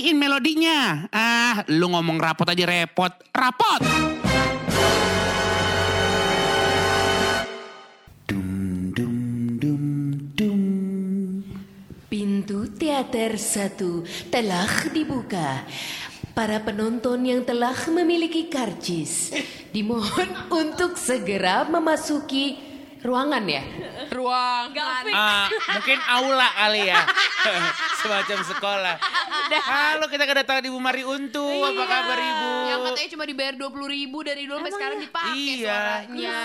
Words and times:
matiin 0.00 0.16
melodinya. 0.16 1.12
Ah, 1.12 1.60
lu 1.68 1.92
ngomong 1.92 2.16
rapot 2.16 2.48
aja 2.48 2.64
repot. 2.64 3.12
Rapot! 3.36 3.84
Dum, 8.24 8.88
dum, 8.96 9.16
dum, 9.60 9.84
dum. 10.32 10.62
Pintu 12.08 12.72
teater 12.80 13.36
satu 13.36 14.00
telah 14.32 14.88
dibuka. 14.88 15.68
Para 16.32 16.64
penonton 16.64 17.20
yang 17.20 17.44
telah 17.44 17.76
memiliki 17.92 18.48
karcis 18.48 19.36
dimohon 19.68 20.32
untuk 20.48 20.96
segera 20.96 21.68
memasuki 21.68 22.69
ruangan 23.00 23.44
ya. 23.44 23.62
Ruangan. 24.10 25.02
Ah, 25.08 25.46
mungkin 25.70 25.98
aula 26.02 26.48
kali 26.50 26.82
ya. 26.84 27.00
Semacam 28.00 28.38
sekolah. 28.44 28.96
Halo, 29.50 30.04
kita 30.06 30.24
kedatangan 30.24 30.62
Ibu 30.62 30.78
Mari 30.78 31.02
Untu. 31.02 31.42
Apa 31.42 31.84
kabar 31.84 32.18
Ibu? 32.18 32.50
Yang 32.66 32.80
katanya 32.86 33.08
cuma 33.10 33.24
dibayar 33.24 33.54
20 33.56 33.88
ribu 33.90 34.18
dari 34.20 34.42
dulu 34.44 34.56
sampai 34.58 34.72
sekarang 34.72 34.98
dipakai 35.00 35.32
Iya. 35.34 35.80
suaranya. 36.06 36.36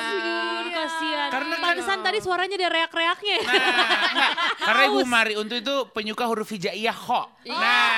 Aduh, 0.55 0.71
kasihan. 0.73 1.29
Karena 1.29 1.53
kan- 1.53 1.63
Pantesan 1.65 1.99
tadi 2.01 2.17
suaranya 2.19 2.55
ada 2.55 2.69
reak-reaknya. 2.71 3.37
Nah, 3.41 3.53
enggak. 4.05 4.31
Karena 4.57 4.83
Ibu 4.85 4.99
Mari 5.05 5.33
Untu 5.35 5.55
itu 5.55 5.75
penyuka 5.91 6.23
huruf 6.25 6.49
hijaiyah 6.49 6.95
kho. 6.95 7.21
Nah. 7.45 7.91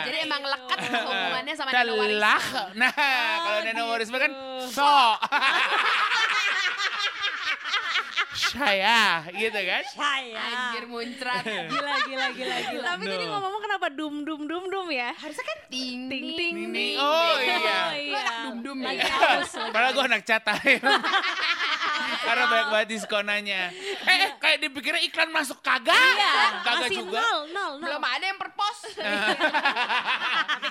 Jadi 0.00 0.16
emang 0.24 0.42
lekat 0.42 0.78
hubungannya 0.88 1.54
sama. 1.54 1.68
Warisman. 1.70 2.74
Nah, 2.74 2.90
kalau 3.40 3.58
Neno 3.62 3.82
Warisman 3.88 4.20
kan 4.20 4.32
so. 4.68 4.86
Saya, 8.50 8.98
gitu 9.30 9.60
kan? 9.60 9.82
Saya. 9.86 10.42
Anjir 10.42 10.84
muncrat. 10.84 11.42
Gila, 11.72 11.94
gila, 12.02 12.26
gila, 12.32 12.56
gila. 12.66 12.84
Tapi 12.84 13.04
tadi 13.06 13.24
No. 13.24 13.38
ngomong 13.38 13.60
kenapa 13.60 13.86
dum 13.88 14.14
dum 14.22 14.40
dum 14.44 14.64
dum 14.66 14.86
ya? 14.88 15.14
Harusnya 15.14 15.44
kan 15.44 15.58
ting 15.68 16.10
Ting 16.10 16.24
ting 16.34 16.52
ting 16.56 16.70
Ting. 16.70 16.96
Oh, 16.96 17.34
iya. 17.38 17.56
Oh, 17.56 17.90
iya. 17.92 18.24
dum-dum 18.44 18.78
ya. 18.80 18.88
Lagi 18.90 19.06
haus. 19.06 19.50
Padahal 19.70 19.92
gue 19.92 20.04
anak 20.04 20.22
catai. 20.24 20.72
Karena 22.26 22.44
banyak 22.44 22.68
banget 22.68 22.88
diskonannya. 22.90 23.62
Eh, 24.02 24.16
eh, 24.18 24.30
kayak 24.36 24.58
dipikirnya 24.60 25.00
iklan 25.00 25.30
masuk 25.30 25.58
kagak? 25.60 25.94
Iya, 25.94 26.34
Kagak 26.60 26.74
masih 26.84 26.96
juga. 27.00 27.18
nol, 27.18 27.40
nol, 27.48 27.72
nol. 27.78 27.86
Belum 27.86 28.02
ada 28.04 28.24
yang 28.24 28.36
perpos. 28.36 28.78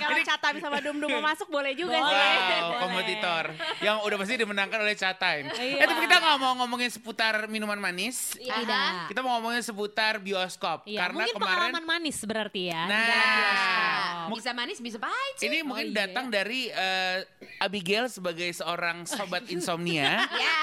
Kalau 0.10 0.26
Catam 0.26 0.56
sama 0.58 0.78
Dum 0.82 0.98
Dum 0.98 1.10
mau 1.14 1.24
masuk 1.24 1.48
boleh 1.54 1.74
juga 1.78 1.96
sih. 1.96 2.02
Wow, 2.02 2.10
Boleh. 2.10 2.80
kompetitor 2.82 3.44
yang 3.86 4.02
udah 4.02 4.18
pasti 4.18 4.34
dimenangkan 4.36 4.80
oleh 4.82 4.96
Chat 4.98 5.18
Time. 5.22 5.46
Iya. 5.54 5.84
Eh, 5.84 5.88
tapi 5.88 6.02
kita 6.10 6.18
nggak 6.18 6.38
mau 6.42 6.54
ngomongin 6.66 6.90
seputar 6.90 7.46
minuman 7.48 7.78
manis. 7.78 8.34
Iya. 8.42 9.08
Kita 9.08 9.20
mau 9.22 9.38
ngomongin 9.40 9.62
seputar 9.62 10.18
bioskop 10.20 10.88
Iya, 10.90 11.06
karena 11.06 11.24
mungkin 11.24 11.36
kemarin 11.38 11.54
pengalaman 11.72 11.84
manis 11.86 12.18
berarti 12.26 12.62
ya. 12.74 12.84
Nah. 12.90 14.28
Mung- 14.30 14.38
bisa 14.40 14.56
manis, 14.56 14.80
bisa 14.80 14.98
pahit 15.02 15.36
sih. 15.36 15.52
ini 15.52 15.68
mungkin 15.68 15.92
iya. 15.92 16.08
datang 16.08 16.32
dari 16.32 16.72
eh, 16.72 17.28
Abigail 17.60 18.08
sebagai 18.08 18.48
seorang 18.56 19.04
sobat 19.04 19.46
insomnia. 19.54 20.26
Ya. 20.32 20.59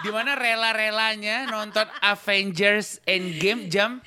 Di 0.00 0.10
mana 0.10 0.32
rela-relanya 0.32 1.46
nonton 1.46 1.86
Avengers 2.00 3.00
Endgame 3.02 3.66
jam 3.66 3.98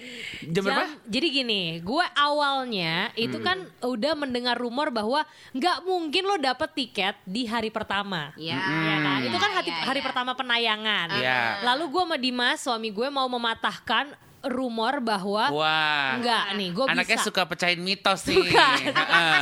jam, 0.41 0.63
berapa? 0.63 0.85
Jadi 1.05 1.27
gini, 1.31 1.63
gue 1.79 2.05
awalnya 2.13 3.09
itu 3.13 3.35
Hmm. 3.35 3.45
kan 3.45 3.57
udah 3.83 4.13
mendengar 4.15 4.55
rumor 4.55 4.89
bahwa 4.89 5.23
nggak 5.51 5.77
mungkin 5.83 6.23
lo 6.23 6.37
dapet 6.37 6.69
tiket 6.71 7.15
di 7.23 7.45
hari 7.45 7.69
pertama. 7.69 8.31
Ya. 8.35 8.57
Ya 8.57 8.97
kan? 8.99 9.19
Itu 9.25 9.37
kan 9.37 9.51
hari, 9.51 9.69
Ya, 9.69 9.77
hari 9.83 9.99
ya. 9.99 10.05
pertama 10.05 10.31
penayangan. 10.33 11.07
Iya. 11.17 11.41
Lalu 11.65 11.83
gue 11.89 12.03
sama 12.05 12.17
Dimas, 12.17 12.57
suami 12.61 12.89
gue 12.89 13.07
mau 13.07 13.27
mematahkan 13.27 14.13
rumor 14.43 14.97
bahwa 14.99 15.49
Wah. 15.49 16.17
enggak 16.17 16.43
nih, 16.53 16.69
gue 16.71 16.85
Anaknya 16.85 17.17
bisa. 17.17 17.27
suka 17.27 17.45
pecahin 17.45 17.77
mitos 17.77 18.25
nih. 18.25 18.37
Bukan. 18.41 18.77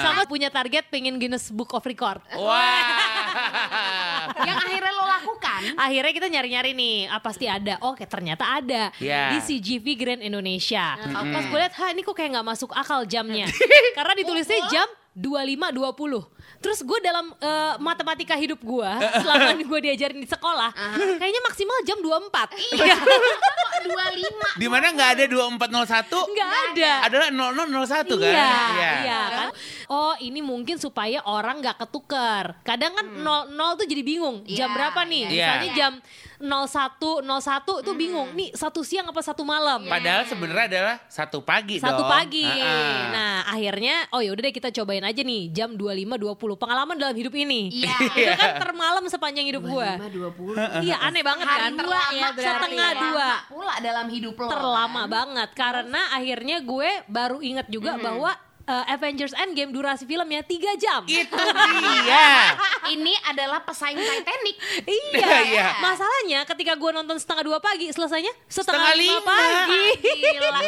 Sama 0.01 0.23
punya 0.25 0.49
target 0.49 0.87
pengen 0.87 1.15
Guinness 1.15 1.49
Book 1.49 1.71
of 1.71 1.81
Record. 1.81 2.19
Wah. 2.33 4.27
Yang 4.39 4.57
akhirnya 4.59 4.91
lo 4.91 5.05
lakukan. 5.05 5.61
Akhirnya 5.75 6.11
kita 6.11 6.27
nyari-nyari 6.27 6.71
nih, 6.73 6.95
ah 7.07 7.19
pasti 7.19 7.45
ada. 7.45 7.79
Oke, 7.81 8.03
ternyata 8.03 8.43
ada 8.43 8.91
Ya. 8.97 9.31
di 9.31 9.39
CGV 9.39 9.85
Grand 9.95 10.21
Indonesia. 10.21 10.99
Pas 10.99 11.43
gue 11.43 11.59
lihat, 11.59 11.73
ha 11.73 11.85
ini 11.89 12.01
kok 12.01 12.13
kayak 12.13 12.35
nggak 12.35 12.47
masuk 12.47 12.71
akal 12.71 13.03
jamnya. 13.03 13.47
Karena 13.97 14.13
ditulisnya 14.13 14.67
jam 14.67 14.87
25.20. 15.13 16.37
Terus 16.59 16.79
gue 16.83 16.99
dalam 16.99 17.31
eh, 17.35 17.73
matematika 17.79 18.35
hidup 18.35 18.59
gue, 18.59 18.91
selama 19.23 19.55
gue 19.55 19.79
diajarin 19.81 20.19
di 20.19 20.27
sekolah, 20.27 20.71
kayaknya 21.17 21.41
maksimal 21.43 21.77
jam 21.83 21.97
24. 21.99 22.55
Iya, 22.75 22.95
Kok 23.59 23.69
25? 23.87 24.59
Di 24.59 24.67
mana 24.67 24.85
nggak 24.91 25.09
ada 25.15 25.23
2401? 25.25 26.35
nggak 26.35 26.51
ada. 26.67 26.91
Adalah 27.07 27.27
0001 27.31 28.11
kan? 28.11 28.33
Iya, 28.33 28.91
iya 28.99 29.21
kan. 29.29 29.47
Oh 29.87 30.13
ini 30.19 30.43
mungkin 30.43 30.75
supaya 30.75 31.23
orang 31.23 31.63
nggak 31.63 31.79
ketuker. 31.79 32.59
Kadang 32.61 32.93
kan 32.93 33.07
00 33.07 33.79
tuh 33.79 33.87
jadi 33.87 34.03
bingung. 34.03 34.43
Jam 34.45 34.69
Iya, 34.69 34.75
berapa 34.75 34.99
nih? 35.07 35.23
iya. 35.25 35.31
Misalnya 35.31 35.69
jam 35.73 35.93
01, 36.39 36.95
01 37.19 37.83
tuh 37.83 37.93
bingung. 37.93 38.31
Nih 38.31 38.55
satu 38.55 38.79
siang 38.79 39.05
apa 39.05 39.19
satu 39.19 39.43
malam? 39.43 39.83
Padahal 39.83 40.23
sebenarnya 40.23 40.65
adalah 40.71 40.95
satu 41.05 41.43
pagi 41.43 41.77
Satu 41.77 41.99
dong. 41.99 42.09
pagi. 42.09 42.47
Heeh. 42.47 43.11
Nah, 43.11 43.43
akhirnya 43.45 44.07
oh 44.09 44.23
ya 44.23 44.31
udah 44.31 44.43
deh 44.43 44.55
kita 44.55 44.71
cobain 44.71 45.03
aja 45.03 45.19
nih 45.19 45.51
jam 45.51 45.75
25.20 45.75 46.15
pengalaman 46.55 46.95
dalam 46.95 47.11
hidup 47.11 47.35
ini. 47.35 47.67
Iya. 47.75 47.95
Itu 48.23 48.33
kan 48.33 48.51
termalam 48.57 49.03
sepanjang 49.05 49.45
hidup 49.45 49.67
gua. 49.67 49.99
25, 49.99 50.79
20. 50.79 50.87
Iya, 50.87 50.95
aneh 51.03 51.21
banget 51.21 51.45
Hari 51.45 51.59
kan? 51.61 51.73
terlama 51.75 52.11
ya, 52.15 52.27
setengah 52.31 52.59
Terlama 52.89 53.03
dua. 53.03 53.29
pula 53.51 53.75
dalam 53.79 54.07
hidup 54.07 54.35
lo. 54.35 54.47
Terlama 54.47 55.01
kan? 55.01 55.09
banget 55.11 55.49
karena 55.51 56.01
akhirnya 56.15 56.57
gue 56.59 56.89
baru 57.05 57.37
inget 57.43 57.67
juga 57.67 57.99
bahwa 57.99 58.31
uh, 58.69 58.85
Avengers 58.87 59.33
Endgame 59.33 59.69
durasi 59.69 60.05
filmnya 60.05 60.39
3 60.39 60.53
jam. 60.77 61.01
Itu 61.03 61.33
dia. 61.73 62.53
Ini 62.87 63.13
adalah 63.27 63.59
pesaing 63.59 63.97
Titanic. 63.97 64.55
Iya. 64.85 65.27
Iya. 65.49 65.67
Masalahnya 65.79 66.45
ketika 66.45 66.75
gue 66.75 66.91
nonton 66.91 67.15
setengah 67.15 67.41
dua 67.43 67.57
pagi, 67.57 67.89
selesainya 67.89 68.29
Setengah 68.45 68.85
setengah, 68.85 68.93
lima 68.93 69.17
lima. 69.17 69.25
pagi. 69.25 69.85
Gila. 69.97 70.59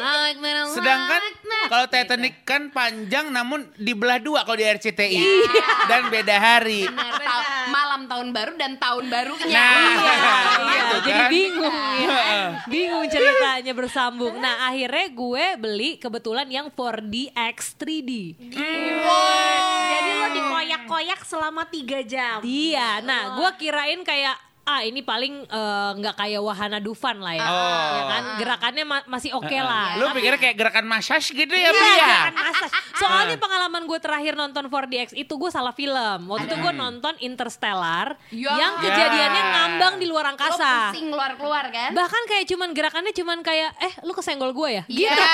Sedangkan 0.75 1.21
kalau 1.67 1.85
Titanic 1.87 2.41
kan 2.41 2.61
panjang 2.69 3.29
namun 3.29 3.69
dibelah 3.75 4.17
dua 4.17 4.41
kalau 4.41 4.55
di 4.55 4.65
RCTI 4.65 5.21
Iya. 5.21 5.65
dan 5.85 6.01
beda 6.07 6.35
hari. 6.35 6.87
Benar, 6.87 7.13
tau- 7.15 7.49
malam 7.69 8.01
tahun 8.05 8.27
baru 8.31 8.53
dan 8.55 8.73
tahun 8.75 9.05
barunya. 9.07 9.45
Nah, 9.51 9.75
Iya, 9.91 10.13
iya. 10.15 10.81
gitu 10.81 10.97
jadi 11.03 11.19
kan? 11.19 11.29
bingung 11.29 11.77
ya. 11.99 12.19
Bingung 12.65 13.05
ceritanya 13.07 13.73
bersambung. 13.73 14.33
Nah, 14.35 14.65
akhirnya 14.65 15.05
gue 15.09 15.45
beli 15.57 15.91
kebetulan 15.97 16.47
yang 16.47 16.65
4DX 16.69 17.57
3D. 17.91 18.11
Jadi 19.91 20.09
lo 20.13 20.27
dikoyak-koyak 20.31 21.19
selama 21.21 21.63
3 21.65 21.75
jam. 22.05 22.37
Iya. 22.41 23.03
Nah, 23.03 23.35
gue 23.35 23.49
kirain 23.57 23.99
kayak 24.01 24.37
ah 24.61 24.85
ini 24.85 25.01
paling 25.01 25.41
eh, 25.41 25.91
nggak 25.97 26.15
kayak 26.15 26.37
Wahana 26.39 26.77
Dufan 26.77 27.17
lah 27.17 27.33
ya. 27.33 27.43
Oh. 27.43 27.91
Ya 27.91 28.03
kan 28.07 28.23
gerakannya 28.37 28.85
ma- 28.85 29.07
masih 29.09 29.33
oke 29.33 29.51
lah. 29.51 29.97
Lu 29.97 30.05
pikirnya 30.13 30.37
kayak 30.37 30.53
gerakan 30.55 30.85
massage 30.85 31.33
gitu 31.33 31.49
ya, 31.49 31.67
Iya, 31.67 31.81
ya? 31.97 31.97
gerakan. 31.97 32.33
Soalnya 32.93 33.35
pengalaman 33.35 33.83
gue 33.83 33.97
terakhir 33.97 34.37
nonton 34.37 34.69
4DX 34.69 35.17
itu 35.17 35.33
gue 35.33 35.49
salah 35.49 35.73
film. 35.73 36.29
Waktu 36.29 36.45
itu 36.45 36.55
gue 36.55 36.73
nonton 36.73 37.17
Interstellar 37.19 38.13
Ya. 38.29 38.53
yang 38.55 38.73
kejadiannya 38.77 39.41
Ya. 39.41 39.51
ngambang 39.51 39.93
di 39.97 40.05
luar 40.05 40.29
angkasa. 40.29 40.93
pusing 40.93 41.09
keluar-keluar 41.09 41.65
kan? 41.67 41.89
Bahkan 41.91 42.23
kayak 42.29 42.45
cuman 42.47 42.69
gerakannya 42.71 43.11
cuman 43.11 43.41
kayak 43.41 43.73
eh 43.81 43.93
lu 43.99 44.13
kesenggol 44.13 44.53
gue 44.53 44.69
ya? 44.71 44.83
Iya. 44.87 45.11
Gitu. 45.11 45.25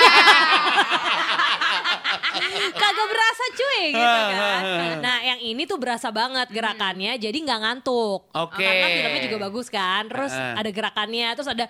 Kagak 2.74 3.06
berasa 3.08 3.44
cuy 3.54 3.82
gitu 3.90 4.22
kan. 4.30 4.62
Nah, 4.98 5.18
yang 5.22 5.40
ini 5.40 5.62
tuh 5.64 5.78
berasa 5.78 6.08
banget 6.08 6.48
gerakannya 6.48 7.16
jadi 7.16 7.34
nggak 7.34 7.60
ngantuk. 7.60 8.28
Oke. 8.30 8.60
Karena 8.60 8.86
filmnya 8.88 9.20
juga 9.24 9.38
bagus 9.48 9.66
kan. 9.68 10.06
Terus 10.06 10.32
Heeh. 10.32 10.54
ada 10.56 10.70
gerakannya, 10.70 11.28
terus 11.34 11.48
ada 11.48 11.64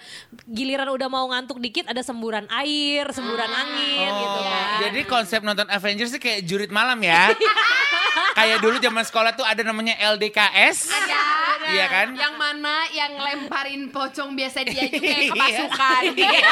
giliran 0.45 0.89
udah 0.91 1.09
mau 1.09 1.27
ngantuk 1.29 1.59
dikit 1.59 1.87
ada 1.87 2.03
semburan 2.03 2.47
air, 2.51 3.07
semburan 3.11 3.51
angin 3.51 4.11
gitu 4.11 4.39
Oh, 4.39 4.45
kan. 4.45 4.67
Jadi 4.89 5.01
konsep 5.05 5.41
nonton 5.41 5.67
Avengers 5.69 6.11
sih 6.11 6.21
kayak 6.21 6.45
jurit 6.45 6.71
malam 6.71 6.99
ya. 7.01 7.33
kayak 8.39 8.59
dulu 8.61 8.79
zaman 8.79 9.03
sekolah 9.03 9.33
tuh 9.35 9.47
ada 9.47 9.63
namanya 9.63 9.95
LDKS. 9.99 10.91
Ada. 10.91 11.23
Iya 11.61 11.87
kan? 11.87 12.07
Yang 12.15 12.35
mana 12.35 12.75
yang 12.89 13.13
lemparin 13.15 13.83
pocong 13.89 14.33
biasa 14.33 14.63
dia 14.63 14.87
juga 14.87 15.05
yang 15.05 15.21
Iya. 15.21 15.33
kemasukan. 15.33 16.03
Iya. 16.15 16.51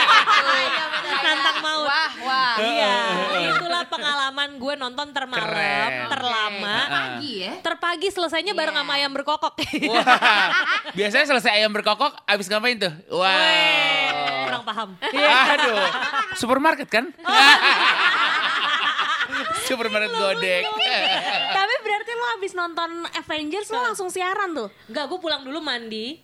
Nantang 1.16 1.58
maut. 1.60 1.84
Wah, 1.86 2.12
wah. 2.20 2.54
Iya, 2.58 2.94
itulah 3.48 3.84
pengalaman 3.86 4.58
gue 4.58 4.74
nonton 4.74 5.06
termalam, 5.10 5.46
Keren. 5.46 6.10
terlama. 6.10 6.76
Pagi 6.86 7.32
ya. 7.40 7.52
Terpagi 7.62 8.08
selesainya 8.10 8.52
bareng 8.52 8.74
Iya. 8.74 8.82
sama 8.82 8.92
ayam 8.98 9.12
berkokok. 9.12 9.54
Wah, 9.86 10.04
biasanya 10.92 11.26
selesai 11.26 11.52
ayam 11.54 11.70
berkokok, 11.70 12.10
abis 12.26 12.50
ngapain 12.50 12.74
tuh? 12.76 12.90
Wah. 13.12 14.10
Kurang 14.44 14.62
paham. 14.64 14.88
Aduh, 15.54 15.78
supermarket 16.34 16.88
kan? 16.90 17.06
supermarket 19.62 20.12
godek. 20.12 20.62
Lo 22.26 22.42
abis 22.42 22.58
nonton 22.58 23.06
Avengers 23.14 23.70
lo 23.70 23.78
langsung 23.86 24.10
siaran 24.10 24.50
tuh. 24.50 24.66
Enggak, 24.90 25.06
gue 25.06 25.18
pulang 25.22 25.46
dulu 25.46 25.62
mandi. 25.62 26.18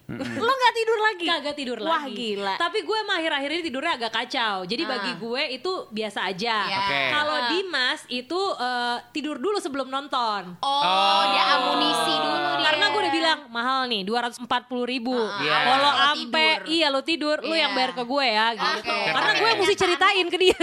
Gak 0.72 0.78
tidur 0.78 0.98
lagi. 0.98 1.26
Kagak 1.28 1.54
tidur 1.54 1.78
Wah, 1.78 2.00
lagi. 2.00 2.14
gila. 2.16 2.54
Tapi 2.56 2.78
gue 2.80 2.96
emang 2.98 3.16
akhir-akhir 3.18 3.50
ini 3.50 3.62
tidurnya 3.62 3.92
agak 3.94 4.12
kacau. 4.14 4.56
Jadi 4.64 4.82
bagi 4.82 5.12
gue 5.14 5.42
itu 5.52 5.72
biasa 5.86 6.18
aja. 6.24 6.56
Iya. 6.64 6.78
Oke. 6.80 7.00
Kalau 7.12 7.36
Dimas 7.50 8.00
itu 8.08 8.40
eh, 8.56 8.96
tidur 9.10 9.36
dulu 9.36 9.58
sebelum 9.58 9.86
nonton. 9.86 10.56
Oh, 10.58 10.70
Oh. 10.72 11.22
dia 11.28 11.44
amunisi 11.54 12.14
dulu 12.14 12.48
dia. 12.54 12.64
Karena 12.64 12.84
gue 12.88 13.00
udah 13.02 13.12
bilang 13.12 13.38
mahal 13.48 13.80
nih 13.84 14.02
240 14.02 14.48
ribu. 14.88 15.12
Iya. 15.38 15.56
Kalau 15.62 15.82
Lo 15.82 15.90
ampe 16.08 16.46
tidur. 16.56 16.60
iya 16.66 16.86
lo 16.88 17.00
tidur, 17.02 17.36
lo 17.40 17.52
Iya. 17.52 17.60
yang 17.60 17.72
bayar 17.72 17.92
ke 17.92 18.02
gue 18.02 18.26
ya 18.26 18.46
gitu. 18.54 18.78
Oke. 18.80 18.98
Karena 19.10 19.32
gue 19.34 19.50
mesti 19.54 19.74
ceritain 19.76 20.26
ke 20.26 20.38
dia. 20.38 20.56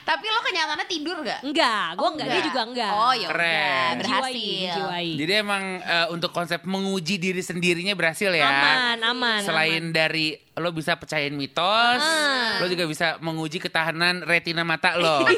Tapi 0.00 0.24
lo 0.26 0.40
kenyataannya 0.40 0.86
tidur 0.88 1.16
gak? 1.20 1.40
enggak, 1.40 1.86
gue 1.94 2.08
enggak, 2.10 2.26
dia 2.28 2.42
juga 2.42 2.60
enggak. 2.64 2.92
Oh 2.92 3.12
ya 3.12 3.28
Keren. 3.28 3.92
berhasil. 3.98 4.32
menjiwai. 4.32 5.10
Jadi 5.16 5.32
emang 5.34 5.62
eh, 5.80 6.06
untuk 6.08 6.30
konsep 6.30 6.60
menguji 6.64 7.16
diri 7.16 7.40
sendirinya 7.40 7.92
berhasil 7.98 8.30
ya. 8.30 8.46
Aman, 8.46 8.96
aman. 9.02 9.40
Selain 9.42 9.90
aman. 9.90 9.94
dari 9.94 10.38
lo 10.58 10.70
bisa 10.70 10.94
pecahin 10.94 11.32
mitos, 11.32 11.98
Ah. 11.98 12.58
lo 12.58 12.66
juga 12.66 12.84
bisa 12.84 13.16
menguji 13.18 13.58
ketahanan 13.58 14.20
retina 14.20 14.62
mata 14.62 14.94
lo. 14.94 15.24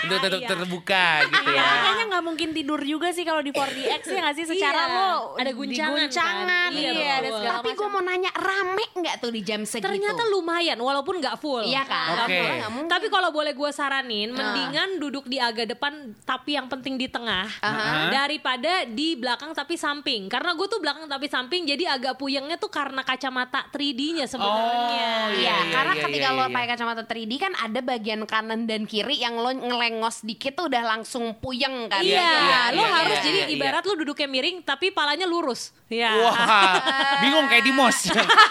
Untuk 0.00 0.18
tetap 0.20 0.40
Iya. 0.40 0.48
terbuka 0.48 1.06
gitu 1.26 1.50
Iya, 1.50 1.58
ya. 1.58 1.68
kayaknya 1.82 2.04
nggak 2.06 2.24
mungkin 2.24 2.48
tidur 2.52 2.80
juga 2.80 3.08
sih 3.10 3.22
kalau 3.22 3.40
di 3.40 3.50
4DX 3.50 4.02
ya 4.06 4.18
nggak 4.22 4.36
sih 4.36 4.46
secara 4.46 4.80
Iya. 4.80 4.94
lo 4.94 5.12
Ada 5.34 5.50
guncangan 5.52 5.84
kan? 5.84 5.96
diguncangan, 5.98 6.68
Iya, 6.70 6.90
iya, 6.90 7.12
ada 7.14 7.28
segala 7.30 7.54
Tapi 7.54 7.70
gue 7.74 7.88
mau 7.90 8.02
nanya 8.02 8.30
rame 8.32 8.84
nggak 8.94 9.16
tuh 9.18 9.30
di 9.30 9.40
jam 9.42 9.60
segitu? 9.62 9.84
Ternyata 9.84 10.22
lumayan 10.28 10.78
walaupun 10.78 11.18
nggak 11.18 11.36
full. 11.36 11.60
Iya 11.62 11.82
kan? 11.84 12.08
Full, 12.24 12.52
mungkin. 12.70 12.88
Tapi 12.88 13.06
kalau 13.08 13.30
boleh 13.30 13.52
gue 13.52 13.70
saranin, 13.70 14.28
Ah. 14.30 14.36
mendingan 14.38 14.88
duduk 14.96 15.24
di 15.26 15.36
agak 15.36 15.68
depan 15.68 15.92
tapi 16.22 16.54
yang 16.54 16.66
penting 16.66 16.96
di 16.96 17.06
tengah 17.06 17.44
Aha. 17.60 18.08
daripada 18.10 18.84
di 18.86 19.12
belakang 19.14 19.52
tapi 19.52 19.74
samping. 19.74 20.26
Karena 20.26 20.52
gue 20.52 20.66
tuh 20.66 20.78
belakang 20.78 21.04
tapi 21.04 21.26
samping, 21.26 21.64
jadi 21.64 21.90
agak 21.90 22.16
puyengnya 22.16 22.56
tuh 22.56 22.70
karena 22.70 23.02
kacamata 23.02 23.68
3D-nya 23.94 24.26
sebenarnya. 24.26 24.66
Oh, 24.66 24.82
Iya, 24.90 25.14
Iya, 25.38 25.56
karena 25.70 25.94
iya, 25.94 26.02
ketika 26.02 26.28
iya, 26.28 26.36
lo 26.36 26.42
iya. 26.42 26.50
pakai 26.50 26.68
kacamata 26.74 27.02
3D 27.06 27.32
kan 27.38 27.52
ada 27.54 27.80
bagian 27.80 28.20
kanan 28.26 28.66
dan 28.66 28.82
kiri 28.90 29.22
yang 29.22 29.38
lo 29.38 29.54
ngelengos 29.54 30.26
dikit 30.26 30.58
tuh 30.58 30.66
udah 30.66 30.82
langsung 30.82 31.38
puyeng 31.38 31.86
kan. 31.86 32.02
Iya, 32.02 32.18
iya, 32.18 32.60
lo 32.74 32.82
iya, 32.82 32.90
harus 32.90 33.16
iya, 33.22 33.24
jadi 33.24 33.38
iya, 33.38 33.48
iya. 33.48 33.54
ibarat 33.54 33.84
lo 33.86 33.94
duduknya 33.94 34.26
miring 34.26 34.66
tapi 34.66 34.90
palanya 34.90 35.30
lurus. 35.30 35.70
Iya. 35.86 36.10
Wah, 36.18 36.34
bingung 37.22 37.46
kayak 37.46 37.62
Dimos. 37.62 37.96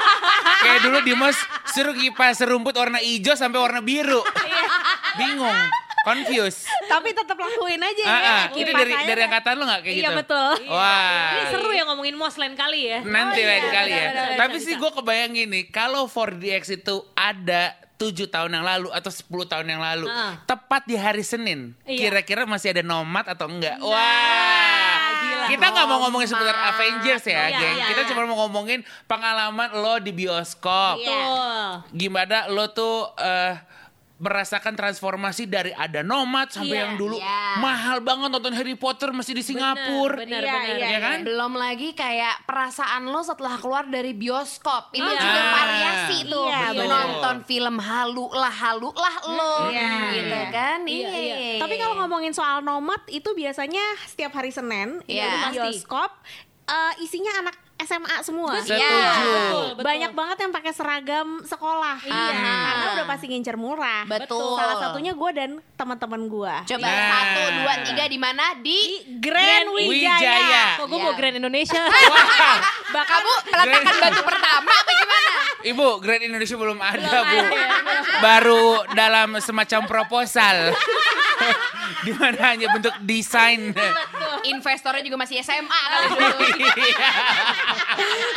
kayak 0.64 0.80
dulu 0.80 0.98
Dimos 1.04 1.36
suruh 1.76 1.92
kipas 1.92 2.40
serumput 2.40 2.72
warna 2.74 3.04
hijau 3.04 3.36
sampai 3.36 3.60
warna 3.60 3.84
biru. 3.84 4.24
bingung, 5.14 5.60
confused. 6.04 6.68
Tapi 6.86 7.10
tetap 7.12 7.34
lakuin 7.34 7.80
aja 7.80 8.04
Ah, 8.04 8.12
ya. 8.14 8.28
ah. 8.30 8.44
Ini 8.50 8.62
kipas 8.66 8.76
dari 8.78 8.94
dari 9.04 9.22
angkatan 9.24 9.54
lo 9.56 9.64
nggak 9.64 9.82
kayak 9.82 9.96
Iya 9.96 10.04
gitu? 10.06 10.20
betul. 10.20 10.52
Wah. 10.68 11.32
Ini 11.32 11.44
seru 11.50 11.70
ya 11.72 11.84
ngomongin 11.86 12.14
mos 12.14 12.36
lain 12.36 12.54
kali 12.54 12.80
ya. 12.86 13.00
Nanti 13.02 13.40
Oh, 13.40 13.48
lain 13.48 13.64
iya, 13.64 13.72
kali 13.72 13.92
ya. 13.92 14.10
Tapi 14.36 14.58
sih 14.58 14.76
gue 14.76 14.92
kebayang 14.94 15.32
gini, 15.34 15.60
kalau 15.66 16.06
4DX 16.06 16.64
itu 16.78 16.96
ada 17.14 17.72
7 17.96 18.12
tahun 18.28 18.52
yang 18.52 18.66
lalu 18.66 18.92
atau 18.92 19.08
10 19.08 19.24
tahun 19.48 19.64
yang 19.66 19.80
lalu, 19.80 20.06
Ah. 20.06 20.36
tepat 20.44 20.84
di 20.84 20.94
hari 20.94 21.24
Senin, 21.24 21.72
Iya. 21.84 22.12
kira-kira 22.12 22.44
masih 22.44 22.72
ada 22.72 22.84
nomad 22.84 23.24
atau 23.24 23.48
enggak? 23.48 23.80
Wah, 23.80 25.00
gila. 25.22 25.46
kita 25.48 25.66
nggak 25.70 25.88
mau 25.88 26.00
ngomongin 26.02 26.28
seputar. 26.28 26.52
Avengers 26.74 27.24
ya, 27.24 27.48
Iya, 27.48 27.56
geng. 27.56 27.76
iya, 27.76 27.86
kita 27.88 28.02
iya. 28.02 28.10
cuma 28.12 28.22
mau 28.26 28.38
ngomongin 28.42 28.80
pengalaman 29.06 29.72
lo 29.74 29.96
di 29.98 30.12
bioskop. 30.12 31.00
Iya. 31.00 31.16
Betul. 31.16 31.64
Gimana 31.96 32.38
lo 32.50 32.66
tuh 32.70 32.96
eh, 33.16 33.54
merasakan 34.16 34.72
transformasi 34.74 35.44
dari 35.46 35.72
ada 35.72 36.00
nomad 36.00 36.48
sampai 36.48 36.70
Iya, 36.72 36.84
yang 36.86 36.94
dulu 36.96 37.18
iya. 37.18 37.58
mahal 37.58 37.98
banget 38.00 38.30
nonton 38.30 38.54
Harry 38.54 38.74
Potter 38.74 39.10
masih 39.10 39.34
di 39.34 39.44
Singapura. 39.44 40.22
benar, 40.22 40.40
Iya, 40.40 40.54
benar. 40.54 40.78
iya, 40.78 40.88
Ya 40.88 41.00
kan? 41.02 41.18
Belum 41.24 41.54
lagi 41.54 41.90
kayak 41.92 42.46
perasaan 42.46 43.04
lo 43.06 43.20
setelah 43.20 43.58
keluar 43.58 43.84
dari 43.86 44.14
bioskop. 44.14 44.90
Itu 44.92 45.04
Iya. 45.04 45.20
juga 45.20 45.42
Ah. 45.42 45.52
variasi 45.52 46.18
tuh. 46.26 46.46
Iya, 46.46 46.62
Lo 46.70 46.80
benar. 46.80 46.94
nonton 47.04 47.36
film 47.44 47.76
halu 47.78 48.26
lah 48.32 48.54
halu 48.54 48.90
lah 48.92 49.16
lo. 49.26 49.56
Iya. 49.68 49.92
Gitu 50.14 50.40
kan? 50.52 50.80
Iya, 50.84 51.10
iya. 51.12 51.38
Tapi 51.58 51.76
kalau 51.76 51.96
ngomongin 51.98 52.32
soal 52.32 52.62
nomad 52.62 53.02
itu 53.08 53.28
biasanya 53.30 53.84
setiap 54.06 54.32
hari 54.32 54.50
Senin 54.50 55.02
Iya. 55.04 55.20
ya, 55.20 55.28
di 55.28 55.42
Pasti. 55.44 55.58
bioskop 55.74 56.12
eh, 56.64 56.94
isinya 57.02 57.44
anak 57.44 57.60
SMA 57.84 58.16
semua. 58.22 58.58
Iya. 58.60 58.80
Betul, 58.82 59.38
betul. 59.74 59.84
Banyak 59.84 60.12
banget 60.12 60.38
yang 60.40 60.52
pakai 60.52 60.72
seragam 60.72 61.28
sekolah. 61.42 61.98
Iya. 62.02 62.16
Karena 62.34 62.54
udah 62.94 63.06
pasti 63.06 63.26
ngincer 63.28 63.56
murah. 63.56 64.04
Betul. 64.06 64.56
Salah 64.56 64.78
satunya 64.80 65.12
gue 65.12 65.30
dan 65.32 65.50
teman-teman 65.74 66.22
gue. 66.26 66.54
Coba 66.66 66.86
Nah. 66.86 67.10
satu, 67.10 67.42
dua, 67.56 67.74
tiga 67.84 68.04
di 68.06 68.18
mana? 68.18 68.46
Di 68.58 68.80
Grand 69.18 69.68
Wijaya. 69.70 70.18
Wijaya. 70.18 70.66
Kok 70.78 70.86
gue 70.86 70.96
Iya. 70.96 71.06
mau 71.06 71.14
Grand 71.14 71.36
Indonesia? 71.36 71.84
Wah, 72.94 73.06
kamu 73.06 73.32
peletakan 73.48 73.96
batu 74.00 74.22
pertama 74.22 74.72
apa 74.72 74.92
gimana? 74.94 75.32
Ibu, 75.64 75.88
Grand 75.98 76.22
Indonesia 76.22 76.56
belum 76.56 76.78
ada, 76.78 77.10
Bu. 77.24 77.38
Baru 78.20 78.66
dalam 78.92 79.40
semacam 79.40 79.82
proposal. 79.86 80.56
Di 82.06 82.12
mana 82.12 82.42
hanya 82.48 82.68
bentuk 82.70 82.96
desain. 83.02 83.72
Investornya 84.44 85.00
juga 85.02 85.18
masih 85.18 85.40
SMA 85.40 85.64
kali 85.84 86.06
dulu. 86.12 86.38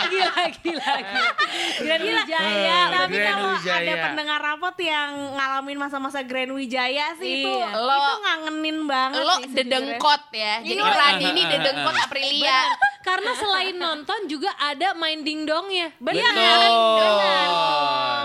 gila, 0.06 0.30
gila, 0.56 0.92
gila. 1.02 1.28
Grand 1.76 2.02
Wijaya. 2.04 2.78
Tapi 2.92 3.12
Grand 3.12 3.28
kalau 3.32 3.48
Wijaya. 3.52 3.82
ada 3.82 3.94
pendengar 4.04 4.38
rapot 4.40 4.76
yang 4.78 5.10
ngalamin 5.34 5.76
masa-masa 5.76 6.20
Grand 6.22 6.50
Wijaya 6.50 7.14
sih 7.16 7.42
itu 7.42 7.48
Iya. 7.48 7.70
Lo- 7.74 7.96
itu 7.96 8.14
ngangenin 8.20 8.78
banget 8.84 9.22
Lo 9.22 9.34
sih 9.36 9.48
dedengkot 9.52 10.22
ya. 10.30 10.54
Jadi 10.60 10.78
Iya. 10.78 10.92
Radini 10.92 11.42
dedengkot 11.52 11.94
Aprilia. 11.98 12.60
Karena 13.00 13.30
selain 13.32 13.76
nonton 13.76 14.26
juga 14.26 14.50
ada 14.56 14.90
main 14.92 15.22
dingdongnya. 15.22 15.94
Benar. 15.96 16.34
Betul. 16.34 17.14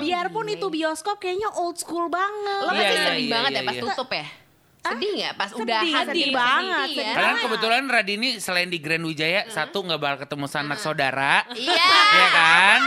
Biarpun 0.02 0.46
itu 0.50 0.68
bioskop 0.68 1.18
kayaknya 1.18 1.50
old 1.56 1.78
school 1.78 2.10
banget. 2.10 2.60
Lo 2.60 2.72
Iya, 2.72 2.78
pasti 2.80 2.90
iya, 2.92 3.06
sedih 3.08 3.22
iya, 3.22 3.32
banget 3.32 3.50
iya, 3.52 3.58
ya 3.58 3.64
pas 3.64 3.76
iya. 3.76 3.84
tutup 3.84 4.10
ya? 4.12 4.26
Sedih 4.82 5.12
nggak 5.14 5.34
pas 5.38 5.50
Sedih, 5.54 5.62
udah 5.62 5.82
sedih 6.10 6.28
banget, 6.34 6.88
sedih 6.90 7.06
ya? 7.06 7.14
Karena 7.14 7.34
kebetulan 7.38 7.84
Radini 7.86 8.30
selain 8.42 8.66
di 8.66 8.82
Grand 8.82 9.06
Wijaya, 9.06 9.46
satu 9.46 9.86
nggak 9.86 10.00
bakal 10.02 10.18
ketemu 10.26 10.46
sanak 10.50 10.82
saudara. 10.82 11.46
Iya. 11.54 11.86
Ya 12.18 12.28
kan? 12.34 12.80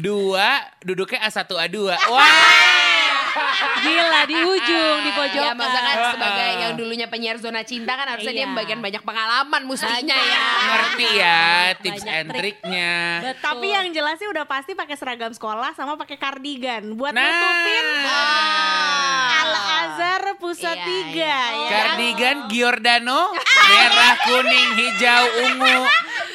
Dua, 0.00 0.64
duduknya 0.80 1.20
A1 1.28 1.44
A2. 1.44 1.76
Wah. 2.12 3.49
Gila 3.80 4.20
di 4.24 4.36
ujung, 4.36 4.96
di 5.00 5.10
pojokan. 5.10 5.46
Ya 5.46 5.54
masa 5.54 5.78
kan 5.78 5.96
sebagai 6.12 6.48
yang 6.58 6.72
dulunya 6.74 7.06
penyiar 7.06 7.36
zona 7.36 7.62
cinta 7.62 7.92
kan 7.92 8.06
harusnya 8.08 8.32
dia 8.34 8.42
Iya. 8.42 8.52
bagian 8.54 8.80
banyak 8.80 9.02
pengalaman 9.02 9.62
mestinya 9.64 10.16
ya. 10.16 10.40
Ngerti 10.66 11.06
ya 11.14 11.42
tips 11.76 12.02
Banyak 12.02 12.14
and 12.14 12.28
trik. 12.30 12.38
triknya. 12.56 12.92
Tapi 13.38 13.66
yang 13.68 13.86
jelasnya 13.88 14.28
udah 14.28 14.44
pasti 14.44 14.72
pakai 14.72 14.94
seragam 14.94 15.30
sekolah 15.30 15.72
sama 15.72 15.96
pakai 15.96 16.16
kardigan 16.16 16.92
buat 16.92 17.10
Nah. 17.10 17.20
nutupin 17.22 17.86
Ah. 18.02 19.40
Al 19.40 19.52
Azhar 19.54 20.24
Pusat 20.36 20.72
Iya, 20.74 20.84
Tiga 20.84 21.14
iya. 21.14 21.40
ya. 21.46 21.68
Kardigan 21.70 22.36
Giordano, 22.46 23.20
merah, 23.66 24.14
kuning, 24.22 24.68
hijau, 24.74 25.24
ungu. 25.42 25.78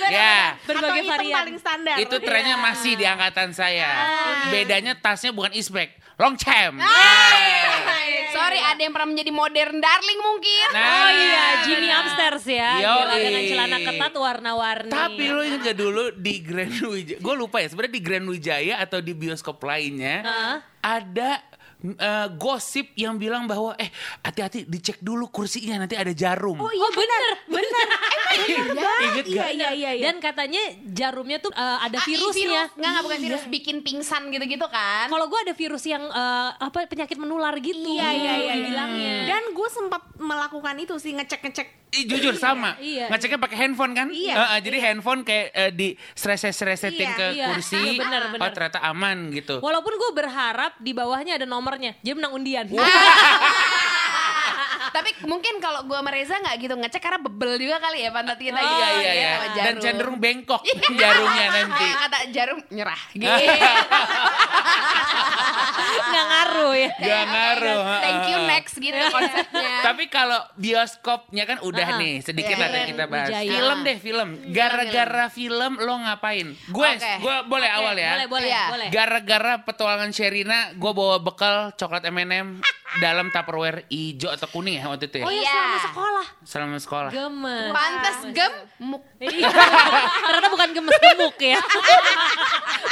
Ya. 0.06 0.54
berbagai 0.62 1.02
Atau 1.02 1.12
varian. 1.12 1.36
paling 1.36 1.58
standar. 1.58 1.96
Itu 1.98 2.16
trennya 2.20 2.56
masih 2.56 2.94
di 2.94 3.04
angkatan 3.04 3.50
saya. 3.52 3.90
Ah. 3.90 4.06
Bedanya 4.48 4.94
tasnya 4.94 5.34
bukan 5.34 5.50
ispek, 5.52 5.90
long 6.16 6.36
cam. 6.36 6.78
Sorry 8.36 8.60
ada 8.60 8.82
yang 8.84 8.92
pernah 8.92 9.10
menjadi 9.16 9.32
modern 9.32 9.80
darling 9.80 10.22
mungkin. 10.22 10.68
Nah. 10.76 10.86
Oh 10.86 11.10
iya, 11.10 11.46
Jimmy 11.64 11.90
upstairs 11.90 12.46
ya. 12.46 12.72
Yoi. 12.84 12.96
Gila 13.00 13.16
dengan 13.16 13.42
celana 13.48 13.78
ketat 13.80 14.14
warna-warni. 14.14 14.92
Tapi 14.92 15.24
lo 15.32 15.42
ingat 15.42 15.62
gak 15.72 15.78
dulu 15.80 16.04
di 16.14 16.34
Grand 16.44 16.76
Wijaya, 16.84 17.18
gue 17.24 17.36
lupa 17.36 17.64
ya 17.64 17.68
sebenarnya 17.72 17.96
di 17.96 18.04
Grand 18.04 18.28
Wijaya 18.28 18.76
atau 18.84 19.00
di 19.00 19.14
bioskop 19.16 19.58
lainnya 19.64 20.22
Heeh. 20.22 20.56
ada 20.84 21.32
eh, 21.92 22.28
gosip 22.36 22.90
yang 22.94 23.16
bilang 23.16 23.46
bahwa 23.46 23.76
eh 23.76 23.94
hati-hati 24.22 24.66
dicek 24.66 24.98
dulu 25.00 25.30
kursinya 25.30 25.78
nanti 25.78 25.94
ada 25.94 26.10
jarum. 26.12 26.58
Oh 26.58 26.72
iya 26.72 26.90
benar, 26.90 27.22
benar. 27.46 27.88
Ingat 28.36 29.26
Iya 29.26 29.44
gak? 29.44 29.52
iya 29.56 29.70
iya 29.72 29.92
iya. 29.96 30.04
Dan 30.06 30.20
katanya 30.20 30.62
jarumnya 30.86 31.38
tuh 31.40 31.52
uh, 31.52 31.80
ada 31.80 31.96
Ah, 31.96 32.04
virusnya. 32.04 32.68
Virus. 32.68 32.70
Nggak, 32.76 32.90
nggak 32.92 33.04
bukan 33.04 33.20
virus, 33.22 33.44
bikin 33.48 33.78
pingsan 33.80 34.28
gitu-gitu 34.30 34.68
kan. 34.68 35.08
Kalau 35.08 35.26
gue 35.26 35.40
ada 35.40 35.54
virus 35.54 35.84
yang 35.86 36.04
uh, 36.06 36.50
apa 36.54 36.84
penyakit 36.86 37.16
menular 37.16 37.56
gitu. 37.58 37.86
Iya 37.88 38.10
iya 38.12 38.34
iya 38.38 38.54
bilangnya. 38.62 39.16
Dan 39.26 39.44
gue 39.52 39.70
sempat 39.70 40.02
melakukan 40.18 40.76
itu 40.78 40.96
sih 40.98 41.14
ngecek-ngecek 41.14 41.68
jujur 41.96 42.36
sama. 42.36 42.76
Iya. 42.76 43.08
Ngeceknya 43.08 43.40
pakai 43.40 43.58
handphone 43.58 43.94
kan? 43.96 44.08
Iya. 44.12 44.34
Heeh, 44.36 44.60
jadi 44.62 44.78
handphone 44.84 45.24
kayak 45.24 45.48
eh, 45.54 45.72
di 45.72 45.88
streset-stresetin 46.12 47.08
Iya, 47.08 47.16
ke 47.16 47.28
iya. 47.32 47.46
kursi. 47.50 47.80
Iya, 47.80 48.02
benar, 48.04 48.22
benar. 48.30 48.44
Oh 48.44 48.52
ternyata 48.52 48.80
aman 48.84 49.18
gitu. 49.32 49.56
Walaupun 49.64 49.94
gue 49.96 50.12
berharap 50.12 50.76
di 50.78 50.92
bawahnya 50.92 51.40
ada 51.40 51.48
nomornya, 51.76 51.92
dia 52.00 52.14
menang 52.16 52.32
undian. 52.32 52.66
Tapi 54.96 55.10
mungkin 55.28 55.60
kalau 55.60 55.84
gue 55.84 55.98
sama 55.98 56.08
Reza 56.08 56.40
nggak 56.40 56.56
gitu 56.56 56.76
ngecek 56.80 57.02
karena 57.04 57.20
bebel 57.20 57.60
juga 57.60 57.84
kali 57.84 58.00
ya 58.00 58.10
pantat 58.16 58.40
kita 58.40 58.56
gitu. 58.56 58.80
Iya, 58.80 58.88
iya, 58.88 58.96
ya, 58.96 59.12
iya. 59.12 59.30
sama 59.36 59.48
Dan 59.60 59.74
cenderung 59.84 60.18
bengkok 60.18 60.62
jarumnya 61.02 61.46
nanti. 61.52 61.84
Kayak 61.84 61.98
kata 62.08 62.18
jarum 62.32 62.60
nyerah. 62.72 63.02
Gitu. 63.16 63.44
Nggak 66.06 66.26
ngaruh 66.26 66.74
ya. 66.76 66.90
Gak 66.96 67.24
ngaruh. 67.28 67.82
Thank 68.02 68.24
you 68.32 68.40
next 68.48 68.74
gitu 68.78 68.96
konsepnya. 69.12 69.72
Tapi 69.84 70.04
kalau 70.08 70.40
bioskopnya 70.56 71.44
kan 71.44 71.58
udah 71.62 71.86
Ah, 71.86 72.00
nih 72.02 72.24
sedikit 72.24 72.56
Iya, 72.56 72.62
lah 72.62 72.68
iya. 72.72 72.76
yang 72.76 72.88
kita 72.90 73.06
bahas. 73.06 73.30
Film 73.30 73.78
deh 73.84 73.98
film. 74.00 74.30
Gara-gara 74.50 75.26
film 75.30 75.74
lo 75.78 75.94
ngapain? 76.02 76.48
Gue, 76.72 76.90
gue 76.98 77.36
boleh 77.46 77.70
awal 77.70 77.96
ya. 77.96 78.12
Boleh, 78.18 78.28
boleh, 78.32 78.50
Iya. 78.50 78.64
boleh. 78.72 78.88
Gara-gara 78.90 79.54
petualangan 79.62 80.10
Sherina, 80.10 80.74
gue 80.74 80.92
bawa 80.92 81.20
bekal 81.22 81.76
coklat 81.76 82.08
M&M 82.10 82.62
dalam 82.98 83.28
Tupperware 83.28 83.84
hijau 83.88 84.30
atau 84.30 84.46
kuning 84.48 84.78
ya 84.78 84.86
waktu 84.86 85.06
itu 85.06 85.16
ya. 85.20 85.24
Oh 85.24 85.30
ya 85.30 85.38
Iya. 85.38 85.52
selama 85.52 85.78
sekolah. 85.84 86.26
Selama 86.46 86.78
sekolah. 86.78 87.10
Gemes. 87.12 87.70
Pantes 87.70 88.16
gemuk. 88.32 89.02
Iya. 89.18 89.48
Ternyata 90.22 90.48
bukan 90.48 90.68
gemes 90.72 90.96
gemuk 90.96 91.36
ya. 91.38 91.60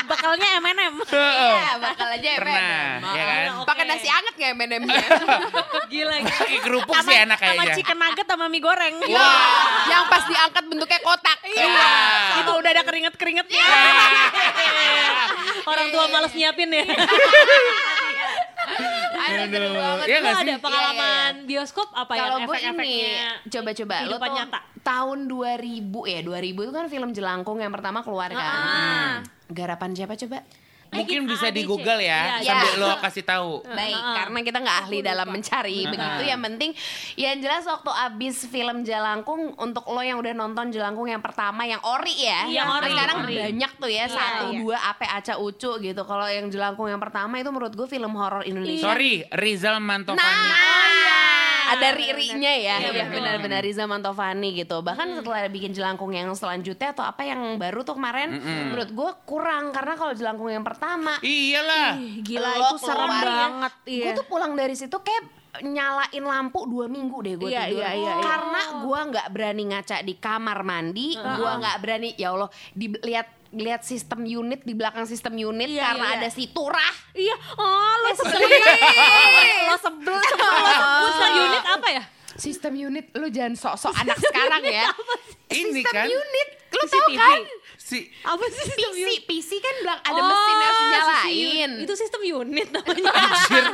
Bekalnya 0.03 0.59
M&M. 0.59 0.93
Heeh. 0.99 1.55
Iya, 1.55 1.79
bakal 1.79 2.07
aja 2.11 2.27
ya, 2.27 2.35
Pernah, 2.35 2.59
M&M. 2.59 2.99
ya 3.07 3.23
kan? 3.23 3.45
Pakai 3.63 3.83
nasi 3.85 4.05
anget 4.05 4.33
nggak 4.35 4.49
M&M-nya? 4.53 4.99
Gila 5.91 6.15
gila. 6.19 6.35
Pakai 6.35 6.59
kerupuk 6.59 6.93
sih 6.99 7.15
enak 7.15 7.37
Sama 7.37 7.47
kayaknya. 7.55 7.73
chicken 7.73 7.97
nugget 7.97 8.25
sama 8.27 8.45
mie 8.45 8.59
goreng. 8.59 8.93
Wah, 8.99 9.35
yang 9.87 10.03
pas 10.07 10.23
diangkat 10.25 10.63
bentuknya 10.67 10.99
kotak. 10.99 11.37
Iya. 11.45 11.87
Itu 12.43 12.51
udah 12.53 12.69
ada 12.69 12.81
keringet-keringetnya. 12.83 13.63
Orang 15.71 15.87
tua 15.89 16.05
males 16.07 16.31
nyiapin 16.33 16.69
ya. 16.69 16.83
Iya 19.33 19.45
Lu 20.13 20.21
nggak 20.21 20.35
sih? 20.35 20.45
ada 20.45 20.55
pengalaman 20.59 21.31
bioskop 21.43 21.87
apa 21.91 22.11
Kalau 22.13 22.37
yang 22.37 22.45
efek-efeknya? 22.45 23.27
coba-coba 23.49 23.95
lo 24.03 24.15
tuh 24.17 24.33
nyata. 24.33 24.59
tahun 24.81 25.19
2000 25.25 25.79
ya 26.05 26.19
2000 26.21 26.53
itu 26.59 26.71
kan 26.71 26.85
film 26.87 27.09
Jelangkung 27.11 27.57
yang 27.57 27.71
pertama 27.71 27.99
keluar 28.01 28.29
kan. 28.29 28.39
Ah. 28.39 29.13
Garapan 29.47 29.93
siapa 29.93 30.15
coba? 30.15 30.43
Mungkin 30.95 31.19
bisa 31.25 31.47
di. 31.49 31.61
Google 31.63 31.99
ya, 31.99 32.43
Iya, 32.43 32.53
sambil 32.53 32.71
iya. 32.75 32.81
lo 32.83 32.89
kasih 32.99 33.23
tahu. 33.23 33.51
Baik, 33.63 33.95
karena 33.95 34.39
kita 34.43 34.57
nggak 34.59 34.77
ahli 34.83 34.99
dalam 34.99 35.27
mencari 35.27 35.87
begitu. 35.87 36.21
Yang 36.23 36.41
penting, 36.43 36.71
yang 37.15 37.35
jelas 37.39 37.63
waktu 37.63 37.87
abis 37.89 38.45
film 38.45 38.83
Jelangkung 38.83 39.55
untuk 39.55 39.87
lo 39.87 39.99
yang 39.99 40.19
udah 40.19 40.35
nonton 40.35 40.69
Jelangkung 40.69 41.07
yang 41.07 41.19
pertama 41.19 41.63
yang 41.63 41.79
ori 41.81 42.13
ya. 42.19 42.45
Yang 42.45 42.67
Kan 42.67 42.77
ori, 42.77 42.91
Sekarang 42.91 43.17
ori. 43.21 43.35
banyak 43.39 43.71
tuh 43.73 43.87
ya 43.87 43.95
Iya, 43.95 44.05
satu 44.09 44.45
iya. 44.49 44.59
dua 44.59 44.77
Ape 44.85 45.07
Aca 45.07 45.33
Ucu 45.37 45.71
gitu. 45.79 46.01
Kalau 46.03 46.27
yang 46.27 46.51
Jelangkung 46.51 46.87
yang 46.87 46.99
pertama 46.99 47.39
itu 47.39 47.47
menurut 47.47 47.73
gue 47.73 47.87
film 47.87 48.11
horor 48.13 48.43
Indonesia. 48.43 48.83
Sorry, 48.83 49.23
Rizal 49.31 49.79
Mantovani. 49.79 50.19
Nah, 50.19 50.82
ada 51.73 51.87
ri-rinya 51.91 52.51
ya, 52.51 52.75
Iya, 52.75 52.89
ya 52.89 52.91
benar. 52.91 53.07
benar-benar 53.11 53.59
Riza 53.61 53.83
Mantovani 53.83 54.49
gitu. 54.53 54.79
Bahkan 54.79 55.07
setelah 55.17 55.45
bikin 55.47 55.71
jelangkung 55.71 56.11
yang 56.11 56.29
selanjutnya 56.31 56.91
atau 56.91 57.01
apa 57.01 57.21
yang 57.21 57.57
baru 57.57 57.81
tuh 57.81 57.95
kemarin, 57.95 58.33
menurut 58.35 58.89
gue 58.89 59.09
kurang 59.23 59.69
karena 59.69 59.93
kalau 59.93 60.13
jelangkung 60.13 60.47
yang 60.47 60.61
pertama, 60.61 61.17
Iyalah. 61.19 61.97
Gila 62.21 62.51
lo 62.53 62.65
itu 62.71 62.77
serem 62.79 63.09
ya. 63.09 63.21
banget. 63.21 63.73
Iya. 63.85 64.03
Gue 64.05 64.13
tuh 64.15 64.27
pulang 64.27 64.53
dari 64.53 64.73
situ 64.73 64.95
kayak 64.95 65.23
nyalain 65.61 66.25
lampu 66.25 66.65
dua 66.65 66.89
minggu 66.89 67.17
deh 67.21 67.37
gue 67.37 67.45
Iya, 67.45 67.69
tidur 67.69 67.77
iya, 67.77 67.89
iya, 67.93 68.13
iya. 68.17 68.25
karena 68.25 68.61
gue 68.81 68.99
nggak 69.13 69.27
berani 69.29 69.63
ngaca 69.69 69.97
di 70.01 70.13
kamar 70.17 70.59
mandi 70.65 71.13
gue 71.13 71.51
nggak 71.61 71.77
berani 71.77 72.09
ya 72.17 72.33
allah 72.33 72.49
dilihat 72.73 73.29
lihat 73.53 73.81
sistem 73.81 74.21
unit 74.21 74.61
di 74.61 74.73
belakang 74.73 75.05
sistem 75.05 75.33
unit 75.33 75.69
Iya, 75.69 75.83
karena 75.87 76.07
iya, 76.09 76.17
ada 76.17 76.27
si 76.27 76.49
turah 76.49 76.93
Iya, 77.13 77.35
oh 77.55 77.93
lo 77.99 78.11
sebel. 78.13 78.41
lo 79.63 79.75
sebel, 79.77 80.17
sebel. 80.19 80.53
Pusat 81.03 81.31
unit 81.39 81.63
apa 81.63 81.89
ya? 81.89 82.03
sistem 82.33 82.73
unit 82.73 83.13
lu 83.13 83.29
jangan 83.29 83.53
sok-sok 83.53 83.93
anak 83.93 84.17
sekarang 84.17 84.65
ya 84.65 84.89
Ini 85.47 85.69
sistem 85.69 85.93
kan 85.93 86.07
unit 86.09 86.47
lu 86.73 86.83
tahu 86.83 87.07
kan 87.13 87.39
si 87.77 88.09
Apa 88.25 88.43
sih 88.49 88.57
sistem 88.65 88.89
PC 88.89 88.97
unit? 88.97 89.19
PC 89.23 89.49
kan 89.61 89.73
bilang 89.77 89.99
ada 90.01 90.17
Oh, 90.17 90.25
mesin 90.25 90.49
yang 90.49 90.65
harus 90.65 90.81
nyalain. 90.89 91.71
Itu 91.85 91.93
sistem 91.93 92.21
unit 92.25 92.67
namanya. 92.73 93.11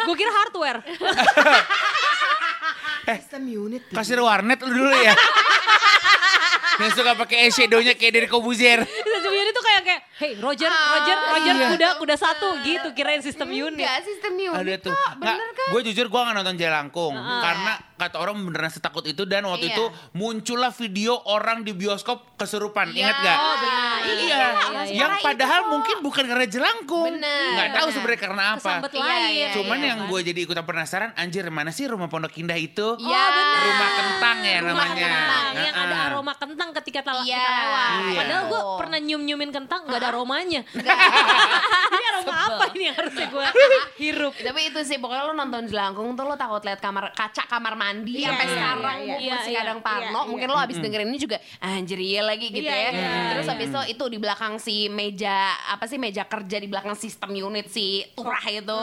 Gue 0.03 0.15
kira 0.19 0.31
hardware. 0.35 0.79
sistem 3.15 3.43
unit 3.47 3.81
kasir 3.89 4.19
warnet 4.19 4.59
lu 4.59 4.69
dulu 4.69 4.91
ya. 4.91 5.15
Yang 6.79 6.91
suka 6.95 7.11
pakai 7.19 7.37
eyeshadownya 7.47 7.93
kayak 7.99 8.13
dari 8.15 8.27
Kobuzer. 8.31 8.79
unit 9.29 9.53
tuh 9.53 9.63
kayak 9.63 9.81
kayak, 9.83 10.01
hey 10.19 10.35
Roger, 10.35 10.67
Roger, 10.67 11.17
Roger, 11.29 11.53
kuda, 11.69 11.89
kuda 11.97 12.15
satu 12.15 12.59
gitu 12.61 12.91
kirain 12.91 13.19
sistem 13.19 13.47
unit. 13.47 13.79
Enggak 13.79 14.03
sistem 14.03 14.33
unit 14.35 14.53
Ada 14.53 14.73
tuh. 14.81 14.91
kok, 14.91 15.11
bener 15.17 15.49
kan 15.49 15.67
gue 15.69 15.81
jujur 15.85 16.05
gue 16.05 16.19
gak 16.21 16.35
nonton 16.35 16.55
Jelangkung 16.55 17.13
karena 17.15 17.71
kata 17.95 18.15
orang 18.17 18.35
beneran 18.41 18.67
setakut 18.67 19.03
itu 19.03 19.23
dan 19.23 19.43
waktu 19.43 19.67
Iya. 19.67 19.75
itu 19.75 19.85
muncullah 20.13 20.71
video 20.71 21.19
orang 21.25 21.61
di 21.61 21.71
bioskop 21.73 22.35
kesurupan. 22.35 22.89
Iya. 22.89 22.99
Ingat 23.01 23.15
gak? 23.19 23.37
Oh, 23.37 23.55
benar. 23.57 23.97
Iya. 23.99 24.07
Iya, 24.09 24.37
iya. 24.81 24.95
Yang 24.97 25.11
Parah 25.13 25.25
padahal 25.25 25.59
itu 25.59 25.69
mungkin 25.69 25.95
bukan 25.99 26.23
karena 26.25 26.47
Jelangkung. 26.47 27.05
Bener, 27.11 27.47
Nggak 27.53 27.67
tahu 27.69 27.79
bener. 27.81 27.93
sebenarnya 27.93 28.19
karena 28.21 28.43
apa. 28.45 28.57
Kesambet 28.57 28.91
Iya, 28.93 29.03
lain. 29.03 29.29
iya, 29.29 29.47
Cuman 29.51 29.77
iya, 29.77 29.87
yang 29.89 29.99
gue 30.05 30.19
jadi 30.25 30.39
ikutan 30.41 30.63
penasaran, 30.63 31.11
anjir 31.13 31.43
mana 31.49 31.69
sih 31.69 31.85
rumah 31.85 32.07
Pondok 32.07 32.33
Indah 32.33 32.55
itu? 32.55 32.87
Iya, 32.97 33.23
bener. 33.29 33.59
Rumah 33.61 33.89
kentang 33.93 34.37
ya 34.41 34.57
Rumah 34.57 34.71
namanya. 34.73 34.95
kentang, 35.05 35.45
yang 35.59 35.75
ada 35.77 35.95
aroma 36.09 36.33
kentang 36.33 36.69
ketika 36.73 36.99
telah 37.03 37.21
Iya. 37.21 37.35
kita 37.35 37.51
lewat. 37.53 37.89
Iya. 38.01 38.17
Padahal 38.17 38.43
gue 38.45 38.61
pernah 38.75 38.99
nyium-nyiumin 39.01 39.51
kentang 39.53 39.79
nggak 39.85 39.99
ada 39.99 40.08
aromanya. 40.09 40.61
ini 41.93 42.05
aroma 42.13 42.33
apa 42.49 42.65
ini 42.75 42.83
yang 42.89 42.97
harusnya 42.97 43.25
gue 43.29 43.45
hirup? 43.99 44.33
tapi 44.47 44.59
itu 44.71 44.79
sih 44.85 44.97
pokoknya 44.97 45.23
lo 45.29 45.33
nonton 45.37 45.63
jelangkung 45.69 46.13
tuh 46.17 46.25
lo 46.25 46.35
takut 46.35 46.61
lihat 46.65 46.79
kamar 46.81 47.11
kaca 47.13 47.43
kamar 47.45 47.73
mandi 47.77 48.21
Iya, 48.21 48.33
sampai 48.33 48.45
iya, 48.45 48.53
sekarang 48.53 48.97
gue 48.99 49.19
iya. 49.19 49.33
masih 49.37 49.51
Iya, 49.51 49.59
kadang 49.61 49.79
iya, 49.79 49.87
parno 49.87 50.19
iya, 50.19 50.29
mungkin 50.29 50.47
lo 50.49 50.59
abis 50.59 50.77
dengerin 50.81 51.09
ini 51.09 51.19
juga 51.19 51.37
anjir 51.61 51.99
iya 51.99 52.21
lagi 52.25 52.47
gitu 52.49 52.65
Iya, 52.65 52.75
ya 52.75 52.89
iya, 52.91 53.11
terus 53.35 53.45
iya. 53.45 53.53
habis 53.53 53.69
itu 53.69 53.81
itu 53.95 54.03
di 54.09 54.17
belakang 54.17 54.53
si 54.57 54.75
meja 54.89 55.37
apa 55.69 55.85
sih 55.85 55.97
meja 56.01 56.23
kerja 56.25 56.57
di 56.57 56.67
belakang 56.67 56.95
sistem 56.97 57.31
unit 57.35 57.67
si 57.69 58.03
turah 58.17 58.43
itu 58.49 58.79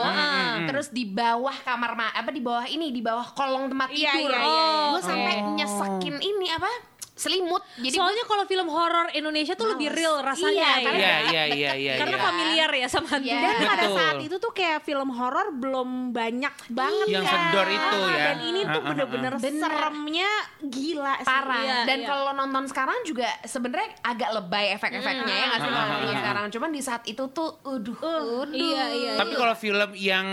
terus 0.70 0.88
di 0.90 1.04
bawah 1.06 1.54
kamar 1.62 1.92
ma 1.98 2.08
apa 2.12 2.30
di 2.30 2.42
bawah 2.42 2.66
ini 2.66 2.90
di 2.94 3.02
bawah 3.02 3.26
kolong 3.34 3.70
tempat 3.72 3.90
tidur 3.92 4.30
iya, 4.30 4.40
iya, 4.40 4.44
iya. 4.46 4.90
gue 4.94 5.02
sampai 5.02 5.34
nyesekin 5.56 6.16
ini 6.20 6.46
apa 6.52 6.70
selimut 7.16 7.64
jadi 7.74 7.90
gua- 7.90 8.00
Soalnya 8.04 8.24
kalau 8.24 8.44
film 8.44 8.68
horor 8.68 9.08
Indonesia 9.10 9.56
tuh 9.56 9.72
lebih 9.72 9.88
real 9.88 10.20
rasanya 10.20 10.52
Iya, 10.52 10.68
ya. 10.68 10.84
karena 10.84 11.00
Iya, 11.00 11.16
iya, 11.24 11.42
iya, 11.48 11.72
iya. 11.74 11.92
Karena 11.96 12.12
iya. 12.14 12.22
familiar 12.22 12.70
ya 12.70 12.86
sama 12.86 13.08
hantu. 13.10 13.24
Iya. 13.26 13.40
Dan 13.40 13.54
pada 13.64 13.86
saat 13.90 14.16
itu 14.20 14.36
tuh 14.36 14.52
kayak 14.52 14.78
film 14.82 15.08
horor 15.10 15.48
belum 15.50 15.88
banyak 16.12 16.54
banget 16.68 17.06
Yang 17.08 17.24
kan. 17.24 17.32
sedor 17.42 17.66
itu 17.70 17.98
ya. 18.06 18.20
Dan 18.22 18.38
ini 18.44 18.60
tuh 18.62 18.68
Ha, 18.68 18.76
ha, 18.76 18.88
bener-bener 18.92 19.32
seremnya 19.40 20.30
gila 20.60 21.14
sih. 21.16 21.26
parah 21.26 21.62
Iya, 21.62 21.78
dan 21.84 21.98
iya. 21.98 22.06
kalau 22.06 22.22
lo 22.22 22.32
nonton 22.34 22.64
sekarang 22.66 22.98
juga 23.02 23.28
sebenarnya 23.42 23.88
agak 24.02 24.30
lebay 24.32 24.66
efek-efeknya 24.72 25.24
ya 25.34 25.44
nggak 25.48 25.60
sih 25.62 25.70
kalau 25.70 25.88
nonton 25.90 26.14
sekarang 26.14 26.44
cuman 26.50 26.70
di 26.70 26.80
saat 26.80 27.02
itu 27.04 27.24
tuh 27.28 27.50
aduh 27.62 27.96
aduh 27.96 28.52
Iya, 28.52 28.84
iya. 28.92 29.12
Tapi 29.16 29.32
kalau 29.32 29.54
film 29.54 29.90
yang 29.94 30.26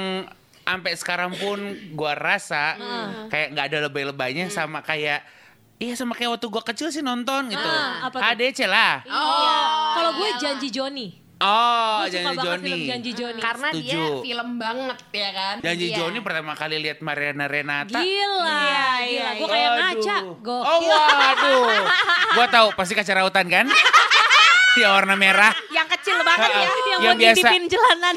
sampai 0.62 0.92
sekarang 0.94 1.32
pun 1.34 1.60
gua 1.92 2.12
rasa 2.14 2.76
kayak 3.28 3.48
nggak 3.52 3.66
ada 3.68 3.80
lebay-lebaynya 3.84 4.48
sama 4.50 4.80
kayak 4.80 5.24
Iya 5.84 5.94
sama 5.94 6.14
kayak 6.14 6.32
waktu 6.34 6.48
gua 6.48 6.64
kecil 6.64 6.88
sih 6.90 7.02
nonton 7.02 7.52
gitu. 7.52 7.60
Ah? 7.60 8.08
ADC 8.32 8.64
lah. 8.66 9.04
Iya. 9.04 9.58
Kalau 9.94 10.12
gue 10.16 10.30
janji 10.40 10.68
Johnny. 10.70 11.08
Oh, 11.36 12.08
Gue 12.08 12.16
suka 12.16 12.24
Janji 12.24 12.40
Joni. 12.40 12.64
film 12.64 12.80
janji 12.88 13.12
Johnny. 13.12 13.42
karena 13.42 13.68
dia 13.70 13.84
Setuju. 13.84 14.04
film 14.24 14.50
banget 14.56 15.00
ya 15.12 15.30
kan 15.34 15.56
Janji 15.60 15.86
Iya. 15.86 15.96
Joni 16.00 16.20
pertama 16.22 16.52
kali 16.54 16.76
lihat 16.80 17.04
Mariana 17.04 17.46
Renata. 17.46 18.00
Gila, 18.00 18.08
Iya, 18.48 18.88
gila. 18.96 19.04
iya, 19.04 19.28
Gue 19.34 19.44
iya. 19.44 19.52
kayak 19.52 19.72
ngaca. 19.76 20.18
Oh 20.24 20.36
Gokil. 20.40 20.88
waduh. 20.88 21.84
gua 22.32 22.46
tahu 22.48 22.68
pasti 22.74 22.94
kaca 22.94 23.14
rautan 23.14 23.46
kan? 23.46 23.68
Yang 24.74 24.92
warna 24.96 25.14
merah. 25.14 25.52
Yang 25.70 25.88
kecil 25.94 26.18
banget 26.18 26.50
ya. 26.50 26.64
yang, 26.64 26.72
Yang 27.04 27.14
biasa. 27.14 27.36
ngintipin 27.44 27.64
jalanan 27.68 28.16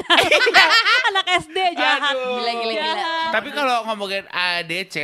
anak 1.05 1.25
SD 1.43 1.57
jahat. 1.75 2.15
Aduh. 2.15 2.31
Gila, 2.33 2.51
gila, 2.55 2.73
gila. 2.73 2.93
Jahat. 2.95 3.29
Tapi 3.29 3.49
kalau 3.51 3.75
ngomongin 3.83 4.23
ADC, 4.25 4.95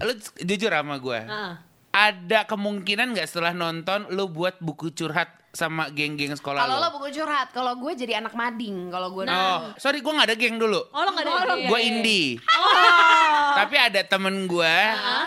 lu 0.00 0.12
jujur 0.40 0.70
sama 0.70 0.96
gue. 0.96 1.20
Heeh. 1.20 1.52
Ada 1.90 2.46
kemungkinan 2.46 3.18
nggak 3.18 3.26
setelah 3.26 3.50
nonton 3.50 4.06
lu 4.14 4.30
buat 4.30 4.62
buku 4.62 4.94
curhat 4.94 5.40
sama 5.50 5.90
geng-geng 5.90 6.30
sekolah 6.38 6.62
kalau 6.62 6.78
lo? 6.78 6.86
lo 6.86 6.88
buku 6.94 7.10
curhat 7.10 7.50
kalau 7.50 7.74
gue 7.74 7.92
jadi 7.98 8.22
anak 8.22 8.38
mading 8.38 8.86
kalau 8.86 9.10
gue 9.10 9.26
Oh, 9.26 9.74
sorry 9.74 9.98
gue 9.98 10.12
nggak 10.14 10.28
ada 10.30 10.36
geng 10.38 10.62
dulu. 10.62 10.78
Oh 10.94 11.02
lo 11.02 11.10
gak 11.10 11.26
ada 11.26 11.58
ide? 11.58 11.66
Gue 11.66 11.80
indie. 11.82 12.28
Tapi 13.58 13.74
ada 13.74 14.00
temen 14.06 14.46
gue, 14.46 14.76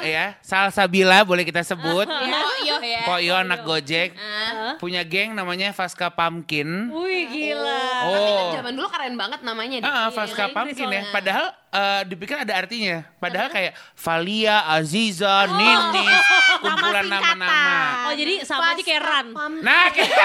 ya, 0.07 0.39
Salsabila 0.39 1.27
boleh 1.27 1.43
kita 1.43 1.59
sebut. 1.59 2.07
oh 2.07 2.55
iya 2.63 2.79
ya 2.79 3.01
Poyo 3.03 3.35
anak 3.35 3.67
Gojek. 3.67 4.15
Ah. 4.15 4.79
Punya 4.79 5.03
geng 5.03 5.35
namanya 5.35 5.75
Faska 5.75 6.15
Pumpkin. 6.15 6.87
Wih 6.87 7.27
gila. 7.27 7.83
Oh. 8.07 8.55
zaman 8.55 8.71
dulu 8.79 8.87
keren 8.87 9.19
banget 9.19 9.43
namanya 9.43 9.83
Ah, 9.83 10.07
iya, 10.07 10.15
Faska 10.15 10.47
bahasa 10.47 10.55
Pumpkin 10.55 10.87
ya. 10.87 11.03
Padahal 11.11 11.51
eh, 11.73 12.01
dipikir 12.05 12.37
ada 12.37 12.53
artinya. 12.53 13.01
Padahal 13.17 13.49
kayak 13.49 13.73
Valia, 13.97 14.69
Aziza, 14.69 15.49
Nini, 15.49 16.05
kumpulan 16.61 17.05
nama-nama. 17.09 18.09
Oh 18.09 18.13
jadi 18.13 18.45
sama 18.45 18.77
aja 18.77 18.81
kayak 18.85 19.01
Ran. 19.01 19.27
Nah, 19.59 19.85
kayak 19.89 20.13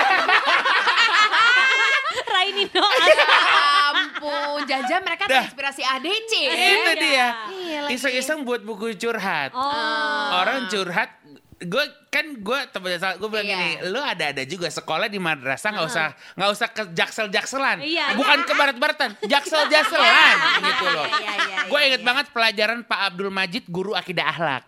Rainino. 2.29 2.85
Ah, 2.85 3.89
ampun, 3.95 4.63
jajan 4.69 5.01
mereka 5.03 5.25
Dah. 5.27 5.43
terinspirasi 5.43 5.83
ADC. 5.83 6.33
Itu 6.55 6.93
dia. 7.01 7.29
Iya. 7.51 7.81
Iseng-iseng 7.91 8.45
buat 8.45 8.63
buku 8.63 8.95
curhat. 8.95 9.51
Oh. 9.57 10.39
Orang 10.39 10.69
curhat 10.71 11.11
gue 11.59 11.85
kan 12.07 12.39
gue 12.39 12.59
temen 12.71 12.89
gue 12.95 13.29
bilang 13.29 13.43
Iya. 13.43 13.59
gini 13.59 13.71
lu 13.91 13.99
ada-ada 13.99 14.43
juga 14.47 14.71
sekolah 14.71 15.11
di 15.11 15.19
madrasah 15.19 15.75
nggak 15.75 15.87
usah 15.87 16.07
nggak 16.39 16.51
usah 16.55 16.69
ke 16.71 16.83
jaksel-jakselan 16.95 17.83
Iya. 17.83 18.15
bukan 18.15 18.47
ke 18.47 18.53
barat-baratan 18.55 19.11
jaksel-jakselan 19.27 20.35
gitu 20.71 20.87
loh. 20.87 21.07
Iya, 21.11 21.33
iya, 21.37 21.59
gue 21.67 21.81
inget 21.85 22.03
banget 22.03 22.27
pelajaran 22.31 22.79
Pak 22.83 23.01
Abdul 23.11 23.31
Majid 23.31 23.67
guru 23.67 23.93
akidah 23.93 24.31
akhlak. 24.31 24.63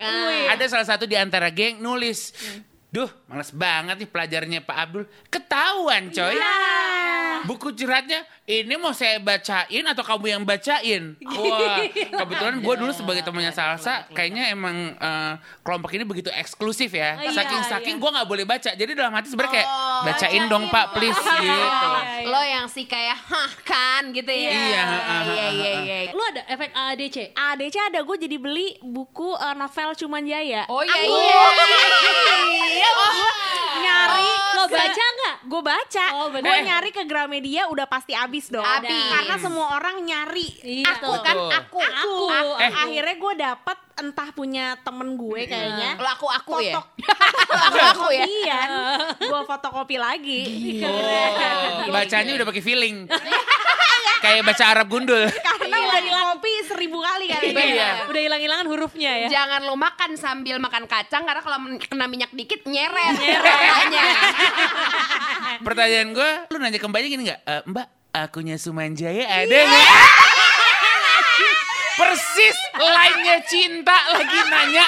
Ada 0.51 0.65
salah 0.67 0.87
satu 0.87 1.07
di 1.07 1.15
antara 1.15 1.47
geng 1.49 1.79
nulis. 1.79 2.35
Duh 2.91 3.07
males 3.31 3.55
banget 3.55 4.03
nih 4.03 4.11
pelajarannya 4.11 4.61
Pak 4.61 4.77
Abdul. 4.77 5.05
Ketahuan 5.31 6.11
coy. 6.11 6.35
Buku 7.47 7.71
curhatnya 7.73 8.27
ini 8.51 8.75
mau 8.75 8.91
saya 8.91 9.23
bacain 9.23 9.85
atau 9.87 10.03
kamu 10.03 10.27
yang 10.27 10.43
bacain 10.43 11.15
wah 11.23 11.79
kebetulan 12.21 12.59
gue 12.59 12.75
dulu 12.75 12.91
sebagai 12.91 13.23
temannya 13.23 13.55
Salsa 13.55 14.11
kayaknya 14.11 14.51
emang 14.51 14.75
eh, 14.99 15.33
kelompok 15.63 15.95
ini 15.95 16.03
begitu 16.03 16.35
eksklusif 16.35 16.91
ya 16.91 17.15
Iya, 17.21 17.31
saking 17.31 17.63
saking 17.63 17.97
iya. 17.97 18.03
gue 18.03 18.11
nggak 18.11 18.29
boleh 18.29 18.45
baca 18.45 18.71
jadi 18.75 18.91
dalam 18.91 19.15
hati 19.15 19.31
sebenarnya 19.31 19.55
kayak 19.55 19.69
Oh, 19.71 20.03
bacain 20.03 20.45
dong 20.49 20.65
Pak 20.73 20.97
please 20.97 21.21
gitu 21.21 21.65
Lo 22.33 22.41
yang 22.41 22.67
sih 22.67 22.85
kayak 22.85 23.17
hah 23.17 23.53
kan 23.65 24.13
gitu 24.13 24.29
ya. 24.29 24.51
Iya, 24.53 24.85
Iya 25.25 25.47
iya 25.51 25.73
iya. 25.81 25.97
Lu 26.13 26.21
ada 26.21 26.45
efek 26.47 26.71
ADC? 26.73 27.33
ADC 27.33 27.77
ada 27.81 28.01
gue 28.05 28.17
jadi 28.21 28.37
beli 28.37 28.77
buku 28.81 29.37
eh, 29.37 29.55
novel 29.57 29.97
Cuman 29.97 30.23
Jaya. 30.25 30.69
Oh 30.69 30.85
iya 30.85 31.01
iya. 31.01 31.37
Oh, 33.81 33.83
nyari 33.83 34.29
Lo 34.53 34.65
baca 34.67 35.05
nggak? 35.11 35.37
gue 35.43 35.63
baca 35.63 36.05
Oh, 36.15 36.27
gue 36.31 36.41
nyari 36.43 36.91
ke 36.91 37.03
Gramedia 37.03 37.67
udah 37.67 37.87
pasti 37.87 38.13
abis 38.13 38.49
dong 38.49 38.61
Abis. 38.61 38.93
karena 39.11 39.35
semua 39.37 39.67
orang 39.75 39.97
nyari 40.01 40.47
Iya, 40.61 40.85
aku 40.93 41.11
kan 41.19 41.37
aku 41.51 41.79
Aku. 41.81 42.15
Ah, 42.29 42.61
Eh. 42.61 42.71
akhirnya 42.71 43.17
gue 43.17 43.35
dapet 43.35 43.79
entah 44.01 44.29
punya 44.33 44.75
temen 44.81 45.15
gue 45.15 45.45
kayaknya. 45.45 46.01
Lo 46.01 46.09
aku 46.09 46.27
aku 46.27 46.53
ya. 46.59 46.75
foto 46.81 46.83
Aku 47.71 47.79
aku 47.79 48.07
ya. 48.11 48.25
fotokopian 48.25 48.69
gue 49.31 49.41
fotokopi 49.47 49.97
lagi. 49.97 50.43
Oh, 51.81 51.93
bacanya 51.93 52.33
udah 52.37 52.47
pakai 52.47 52.63
feeling. 52.63 53.09
Kayak 54.21 54.45
baca 54.45 54.65
Arab 54.69 54.87
gundul. 54.89 55.25
Karena 55.27 55.77
udah 55.81 56.01
di 56.01 56.11
kopi 56.13 56.53
seribu 56.69 57.01
kali 57.01 57.25
kali 57.27 57.57
Iya. 57.57 58.05
Udah 58.05 58.21
hilang-hilangan 58.21 58.67
hurufnya 58.69 59.13
ya? 59.17 59.29
Jangan 59.29 59.65
lo 59.65 59.75
makan 59.75 60.15
sambil 60.15 60.61
makan 60.61 60.85
kacang 60.85 61.25
karena 61.25 61.41
kalau 61.41 61.57
kena 61.81 62.05
minyak 62.05 62.31
dikit 62.31 62.63
nyeret. 62.65 63.17
Nyeret. 63.17 64.39
pertanyaan 65.61 66.09
gue 66.13 66.31
lu 66.49 66.57
nanya 66.59 66.79
ke 66.79 66.87
mbaknya 66.87 67.09
gini 67.09 67.23
nggak? 67.27 67.41
"Eh, 67.43 67.63
mbak 67.67 67.87
akunya 68.13 68.57
Sumanjaya 68.57 69.25
ada 69.27 69.57
nggak 69.57 69.89
persis 72.01 72.57
lainnya 72.75 73.37
cinta 73.45 73.93
lagi 74.09 74.39
nanya 74.49 74.85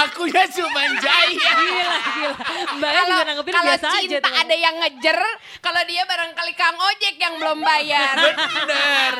akunya 0.00 0.44
Sumanjaya 0.44 1.30
Gila, 1.30 1.96
gila. 2.12 2.36
Mbaknya 2.74 2.92
Kalau 2.98 3.14
juga 3.14 3.24
nanggepin 3.24 3.52
kalau 3.54 3.72
biasa 3.72 3.86
aja 3.88 4.00
cinta 4.02 4.18
tuh. 4.20 4.34
ada 4.36 4.54
yang 4.54 4.74
ngejer, 4.76 5.18
kalau 5.58 5.82
dia 5.86 6.02
barangkali 6.04 6.52
Kang 6.52 6.76
Ojek 6.76 7.14
yang 7.16 7.34
belum 7.38 7.58
bayar. 7.60 8.14
bener 8.58 9.14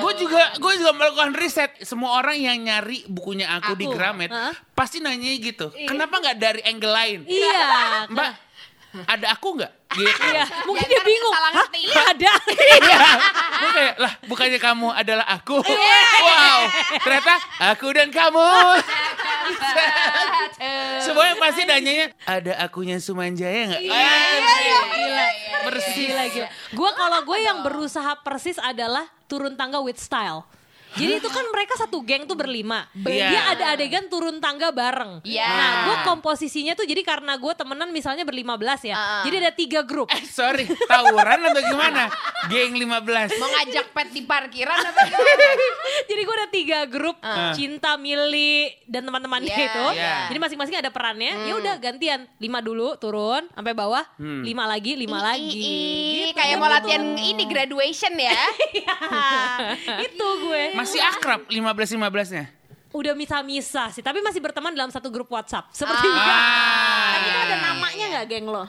gue 0.00 0.12
juga 0.18 0.42
gue 0.56 0.72
juga 0.76 0.92
melakukan 0.92 1.30
riset 1.32 1.70
semua 1.80 2.18
orang 2.18 2.36
yang 2.36 2.58
nyari 2.58 3.06
bukunya 3.06 3.46
aku, 3.52 3.72
di 3.74 3.86
Aku. 3.86 3.94
Gramet 3.94 4.28
Hah? 4.28 4.52
pasti 4.72 4.98
nanya 4.98 5.28
gitu 5.32 5.70
kenapa 5.84 6.18
nggak 6.18 6.36
dari 6.36 6.60
angle 6.64 6.90
lain 6.90 7.20
Iya. 7.24 8.08
mbak 8.08 8.30
ada 9.06 9.26
aku 9.34 9.54
nggak 9.54 9.72
gitu 9.90 10.26
Iya, 10.30 10.44
mungkin 10.66 10.86
Ya, 10.86 10.90
dia 10.98 11.02
bingung. 11.02 11.34
Hah? 11.34 11.66
Ada. 12.14 12.32
Iya, 12.80 12.98
gue 13.58 13.70
kayak 13.74 13.94
lah 13.98 14.12
bukannya 14.30 14.58
kamu 14.62 14.88
adalah 14.94 15.26
aku. 15.26 15.58
Wow, 15.60 16.60
ternyata 17.02 17.34
aku 17.74 17.86
dan 17.90 18.08
kamu. 18.14 18.46
Semuanya 21.02 21.34
pasti 21.42 21.62
nanyanya 21.66 22.06
ada 22.22 22.52
akunya 22.62 23.02
Sumanjaya 23.02 23.74
nggak? 23.74 23.82
Iya, 23.82 24.14
Gila. 24.94 25.26
Persis. 25.60 25.96
Gila, 25.96 26.24
gila. 26.30 26.48
Gue 26.72 26.90
kalau 26.94 27.20
gue 27.26 27.38
yang 27.42 27.58
berusaha 27.66 28.12
persis 28.22 28.56
adalah 28.62 29.04
turun 29.26 29.58
tangga 29.58 29.82
with 29.82 29.98
style. 29.98 30.46
Jadi 30.90 31.12
itu 31.16 31.28
kan 31.28 31.44
mereka 31.48 31.74
satu 31.76 32.00
geng 32.00 32.24
tuh 32.24 32.34
berlima. 32.34 32.86
Iya. 32.96 33.28
Dia 33.28 33.42
ada 33.52 33.64
adegan 33.72 34.06
turun 34.06 34.38
tangga 34.38 34.70
bareng. 34.70 35.22
Iya. 35.22 35.46
Nah, 35.46 35.70
gue 35.84 35.96
komposisinya 36.04 36.72
tuh 36.72 36.82
jadi 36.82 37.00
karena 37.00 37.34
gue 37.34 37.52
temenan 37.52 37.88
misalnya 37.88 38.22
berlima 38.22 38.54
belas 38.54 38.80
ya. 38.80 38.94
Ah. 38.94 39.22
Jadi 39.22 39.34
ada 39.38 39.52
tiga 39.52 39.80
grup. 39.80 40.10
Eh 40.10 40.24
sorry, 40.24 40.66
tawuran 40.84 41.40
atau 41.44 41.62
gimana? 41.62 42.10
Geng 42.46 42.74
15. 42.74 43.36
Mau 43.36 43.48
ngajak 43.50 43.86
pet 43.90 44.08
di 44.10 44.22
parkiran 44.22 44.78
apa 44.80 45.00
gimana? 45.06 45.46
jadi 46.02 46.20
gue 46.20 46.34
ada 46.34 46.48
tiga 46.48 46.78
grup 46.84 47.16
cinta 47.52 47.94
Mili 47.94 48.70
dan 48.84 49.02
teman-temannya 49.02 49.48
Iya, 49.48 49.66
itu. 49.66 49.86
iya. 49.94 50.14
Jadi 50.26 50.38
masing-masing 50.38 50.76
ada 50.76 50.90
perannya. 50.90 51.32
Ya 51.44 51.54
udah 51.54 51.74
gantian 51.76 52.26
lima 52.36 52.58
dulu 52.58 52.96
turun 52.96 53.46
sampai 53.50 53.72
bawah, 53.72 54.02
lima 54.18 54.64
lagi, 54.64 54.94
lima 54.94 55.20
lagi. 55.20 55.50
Ih, 55.52 56.08
Gitu. 56.30 56.36
kayak 56.36 56.56
mau 56.56 56.68
latihan 56.68 57.02
ini 57.12 57.42
graduation 57.44 58.14
ya. 58.14 58.30
itu 60.06 60.26
gue. 60.40 60.64
Masih 60.80 61.00
akrab 61.02 61.40
15-15-nya? 61.46 62.44
Udah 62.90 63.14
misah-misah 63.14 63.92
sih, 63.92 64.02
tapi 64.02 64.18
masih 64.18 64.40
berteman 64.40 64.72
dalam 64.72 64.88
satu 64.88 65.08
grup 65.08 65.28
WhatsApp. 65.28 65.70
Seperti 65.70 66.06
Ah. 66.06 67.14
tapi 67.14 67.26
itu 67.28 67.40
ada 67.40 67.56
namanya 67.64 68.04
nggak 68.10 68.26
geng 68.26 68.46
lo 68.46 68.64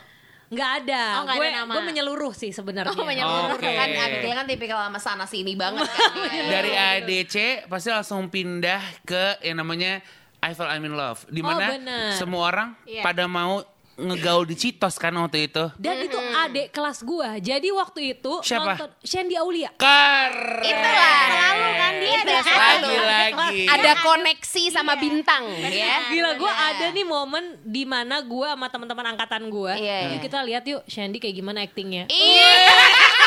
nggak 0.52 0.71
ada. 0.84 1.04
Oh, 1.15 1.24
nggak 1.24 1.38
gue 1.38 1.47
ada 1.47 1.58
nama. 1.58 1.71
gue 1.71 1.84
menyeluruh 1.88 2.34
sih 2.34 2.52
sebenarnya. 2.52 2.91
Oh, 2.91 3.08
menyeluruh 3.08 3.56
Oke. 3.56 3.71
kan 3.71 3.88
Abigail 3.88 4.36
kan 4.36 4.43
tipikal 4.43 4.84
sama 4.84 5.00
sana 5.00 5.24
sini 5.24 5.56
banget 5.56 5.88
kan. 5.88 6.12
Dari 6.54 6.71
ADC 6.76 7.36
pasti 7.65 7.88
langsung 7.88 8.28
pindah 8.28 8.84
ke 9.02 9.39
yang 9.41 9.58
namanya 9.58 10.04
I 10.38 10.52
Fall 10.52 10.67
I'm 10.69 10.84
in 10.84 10.91
Love. 10.91 11.24
Di 11.26 11.39
Oh, 11.39 11.56
bener. 11.56 12.12
semua 12.13 12.43
orang 12.45 12.76
Iya. 12.84 13.00
pada 13.00 13.26
mau 13.26 13.63
ngegaul 14.01 14.45
di 14.45 14.55
Citos 14.57 14.97
kan 14.97 15.13
waktu 15.13 15.47
itu. 15.47 15.69
Dan 15.77 16.01
itu 16.01 16.17
adik 16.17 16.73
kelas 16.73 17.01
gue. 17.01 17.29
Jadi 17.39 17.69
waktu 17.69 18.17
itu 18.17 18.33
Siapa? 18.41 18.73
nonton 18.73 18.89
Shandy 19.01 19.37
Aulia. 19.37 19.69
Keren. 19.77 20.65
Itulah. 20.65 21.21
Selalu 21.31 21.69
kan 21.77 21.93
dia 21.93 22.09
Itu 22.11 22.21
ada 22.21 22.37
selalu. 22.41 22.89
Lagi-lagi. 22.91 23.59
Ada 23.69 23.91
koneksi 24.01 24.63
sama 24.73 24.93
bintang 24.97 25.43
ya. 25.61 26.09
Gila 26.09 26.31
gue 26.35 26.51
Benar. 26.51 26.69
ada 26.75 26.85
nih 26.91 27.05
momen 27.05 27.43
di 27.61 27.83
mana 27.85 28.19
gue 28.21 28.47
sama 28.47 28.67
teman-teman 28.67 29.05
angkatan 29.13 29.43
gue. 29.47 29.73
Iya, 29.77 29.97
Yuk 30.09 30.11
iya. 30.17 30.19
kita 30.19 30.39
lihat 30.41 30.63
yuk 30.65 30.81
Shandy 30.89 31.21
kayak 31.21 31.35
gimana 31.37 31.61
aktingnya. 31.61 32.09
Iya. 32.09 32.51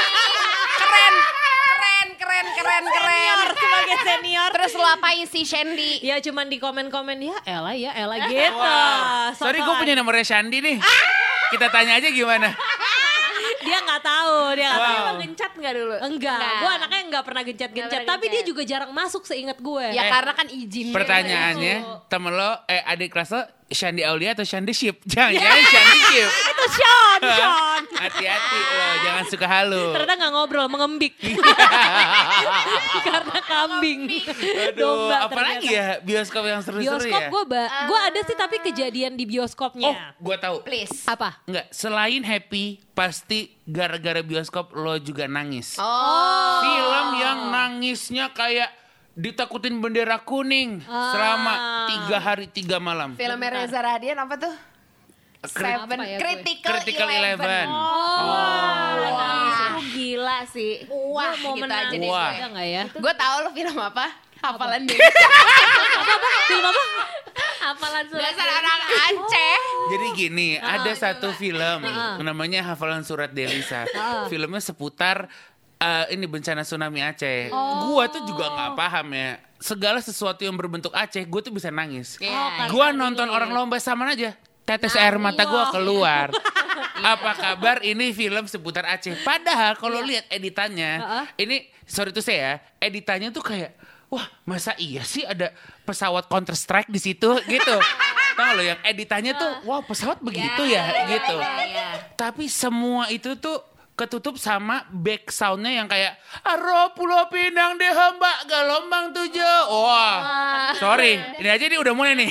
keren, 0.80 1.14
keren, 2.14 2.46
keren, 2.48 2.84
keren, 2.84 2.84
keren. 2.84 3.54
sebagai 3.54 3.96
senior. 4.02 4.50
Terus 4.52 4.72
lo 4.74 4.86
apain 4.86 5.24
sih 5.24 5.42
Shandy? 5.42 6.00
Ya 6.00 6.18
cuman 6.18 6.46
di 6.46 6.56
komen-komen 6.56 7.18
ya 7.20 7.36
Ella 7.44 7.72
ya 7.72 7.90
Ella 7.92 8.16
gitu. 8.24 8.54
Wah. 8.54 9.30
Sorry 9.32 9.58
gue 9.58 9.74
punya 9.76 9.94
nomornya 9.94 10.24
Shandi 10.24 10.58
nih. 10.58 10.76
Kita 11.50 11.66
tanya 11.68 11.96
aja 11.96 12.08
gimana. 12.08 12.50
Dia 13.56 13.80
nggak 13.80 14.02
tahu, 14.02 14.36
dia 14.52 14.68
nggak 14.68 14.76
Wow. 14.78 14.92
tahu. 15.00 15.16
Gencat 15.16 15.52
nggak 15.54 15.74
dulu 15.74 15.94
Enggak, 15.96 16.36
Enggak. 16.36 16.58
gue 16.60 16.70
anaknya 16.74 17.00
nggak 17.06 17.24
pernah 17.24 17.42
gencet-gencet. 17.42 17.80
Nggak 17.86 18.00
pernah 18.02 18.12
Tapi 18.12 18.24
dia 18.24 18.32
gencet. 18.34 18.50
juga 18.50 18.62
jarang 18.62 18.90
masuk 18.92 19.22
seingat 19.24 19.58
gue. 19.58 19.86
Ya 19.88 20.02
Eh, 20.02 20.10
karena 20.10 20.32
kan 20.34 20.46
izin. 20.46 20.86
Pertanyaannya, 20.92 21.74
temen 22.06 22.32
lo, 22.34 22.50
eh 22.66 22.82
adik 22.84 23.08
kelas 23.08 23.30
lo, 23.30 23.42
Shandi 23.66 24.02
Aulia 24.02 24.32
atau 24.32 24.44
Shandi 24.44 24.72
Ship? 24.72 24.96
Jangan-jangan 25.12 25.62
Shandi 25.64 25.98
Ship. 26.08 26.30
Itu 26.52 26.64
Sean, 26.70 27.20
Sean. 27.38 27.82
Hati-hati 27.94 28.58
lo, 28.58 28.88
jangan 29.00 29.24
suka 29.26 29.46
halu. 29.46 29.84
Ternyata 29.92 30.14
nggak 30.14 30.32
ngobrol, 30.32 30.66
mengembik. 30.68 31.14
Karena 33.00 33.38
kambing. 33.40 34.00
Aduh, 34.10 34.74
Domba 34.74 35.16
apalagi 35.24 35.68
ternyata. 35.68 35.98
ya 35.98 36.02
bioskop 36.02 36.44
yang 36.44 36.60
seru-seru 36.60 36.84
Bioskop 37.00 37.20
ya? 37.20 37.28
gue, 37.30 37.42
gue 37.64 38.00
ada 38.02 38.20
sih 38.22 38.36
tapi 38.36 38.56
kejadian 38.60 39.12
di 39.14 39.24
Oh, 39.24 39.30
bioskopnya. 39.30 40.14
gue 40.14 40.36
tahu. 40.36 40.56
Please. 40.62 41.06
Apa? 41.06 41.40
Enggak, 41.44 41.66
selain 41.70 42.22
happy, 42.22 42.64
pasti 42.92 43.56
gara-gara 43.64 44.20
bioskop 44.20 44.74
lo 44.74 44.96
juga 44.98 45.24
nangis. 45.24 45.80
Oh. 45.80 46.60
Film 46.60 47.08
yang 47.18 47.38
nangisnya 47.50 48.30
kayak 48.30 48.68
ditakutin 49.14 49.78
bendera 49.78 50.18
kuning 50.18 50.82
selama 50.84 51.54
tiga 51.86 52.18
hari 52.18 52.46
tiga 52.50 52.82
malam. 52.82 53.14
Filmnya 53.14 53.50
Reza 53.62 53.78
Radian 53.78 54.18
apa 54.18 54.34
tuh? 54.36 54.54
Seven 55.44 56.00
Apa 56.00 56.08
ya? 56.08 56.18
Critical, 56.18 56.70
Critical 56.72 57.08
Eleven. 57.12 57.66
Eleven. 57.68 57.68
Itu 59.44 59.80
gila 59.92 60.38
sih 60.48 60.72
Wah, 60.88 61.36
mau 61.44 61.52
gitu 61.52 61.68
menang. 61.68 61.84
aja 61.92 61.96
deh 62.00 62.08
Wah. 62.08 62.30
gue. 62.32 62.48
Ada 62.48 62.62
ya? 62.64 62.82
Gue 62.88 63.12
tau 63.14 63.36
lo 63.44 63.50
film 63.52 63.76
apa? 63.76 64.06
Hafalan 64.40 64.84
deh. 64.84 64.96
Film 66.48 66.60
apa? 66.60 66.82
Hafalan 67.64 68.04
surat 68.12 68.28
Dasar 68.28 68.48
anak 68.60 68.78
Aceh. 68.84 69.56
Jadi 69.88 70.06
gini, 70.12 70.48
ada 70.60 70.92
satu 70.92 71.32
film 71.32 71.80
namanya 72.20 72.60
Hafalan 72.60 73.00
Surat 73.00 73.32
Delisa. 73.32 73.88
Filmnya 74.28 74.60
seputar 74.60 75.32
eh, 75.84 76.04
ini 76.16 76.24
bencana 76.24 76.64
tsunami 76.64 77.04
Aceh. 77.04 77.52
Gua 77.84 78.08
tuh 78.08 78.24
juga 78.24 78.48
nggak 78.48 78.70
paham 78.72 79.06
ya. 79.12 79.36
Segala 79.60 80.00
sesuatu 80.00 80.40
yang 80.44 80.56
berbentuk 80.56 80.92
Aceh, 80.92 81.24
gue 81.24 81.40
tuh 81.40 81.52
bisa 81.52 81.68
nangis. 81.68 82.20
Iya. 82.20 82.68
Gua 82.72 82.92
nonton 82.92 83.28
orang 83.28 83.52
lomba 83.52 83.76
sama 83.80 84.12
aja. 84.12 84.36
Tetes 84.64 84.96
air 84.96 85.20
mata 85.20 85.44
gua 85.44 85.68
keluar. 85.68 86.32
Apa 87.14 87.36
kabar 87.36 87.76
ini 87.84 88.16
film 88.16 88.48
seputar 88.48 88.88
Aceh? 88.88 89.12
Padahal 89.20 89.76
kalau 89.76 90.00
lihat 90.00 90.24
editannya, 90.32 90.92
Heeh. 91.00 91.24
ini 91.44 91.56
sorry 91.84 92.16
tuh 92.16 92.24
saya, 92.24 92.64
editannya 92.80 93.28
tuh 93.28 93.44
kayak 93.44 93.76
wah 94.08 94.24
masa 94.46 94.78
iya 94.78 95.02
sih 95.02 95.26
ada 95.26 95.50
pesawat 95.82 96.30
Counter 96.30 96.56
Strike 96.56 96.88
di 96.88 97.00
situ 97.02 97.28
gitu. 97.44 97.76
Tahu 98.38 98.50
lo 98.58 98.62
yang 98.66 98.80
editannya 98.82 99.30
tuh, 99.38 99.62
wah 99.62 99.78
pesawat 99.86 100.18
begitu 100.18 100.66
ya, 100.66 101.06
gitu. 101.06 101.38
Tapi 102.18 102.50
semua 102.50 103.06
itu 103.14 103.38
tuh 103.38 103.62
ketutup 103.94 104.34
sama 104.34 104.82
back 104.90 105.30
soundnya 105.30 105.70
yang 105.72 105.86
kayak 105.86 106.18
Aro 106.42 106.90
Pulau 106.92 107.30
Pinang 107.30 107.78
deh 107.78 107.86
mbak 107.86 108.38
gelombang 108.44 109.14
tujuh. 109.14 109.58
Wah, 109.70 110.74
sorry, 110.74 111.14
ini 111.38 111.46
aja 111.46 111.62
nih 111.62 111.78
udah 111.78 111.94
mulai 111.94 112.18
nih. 112.18 112.26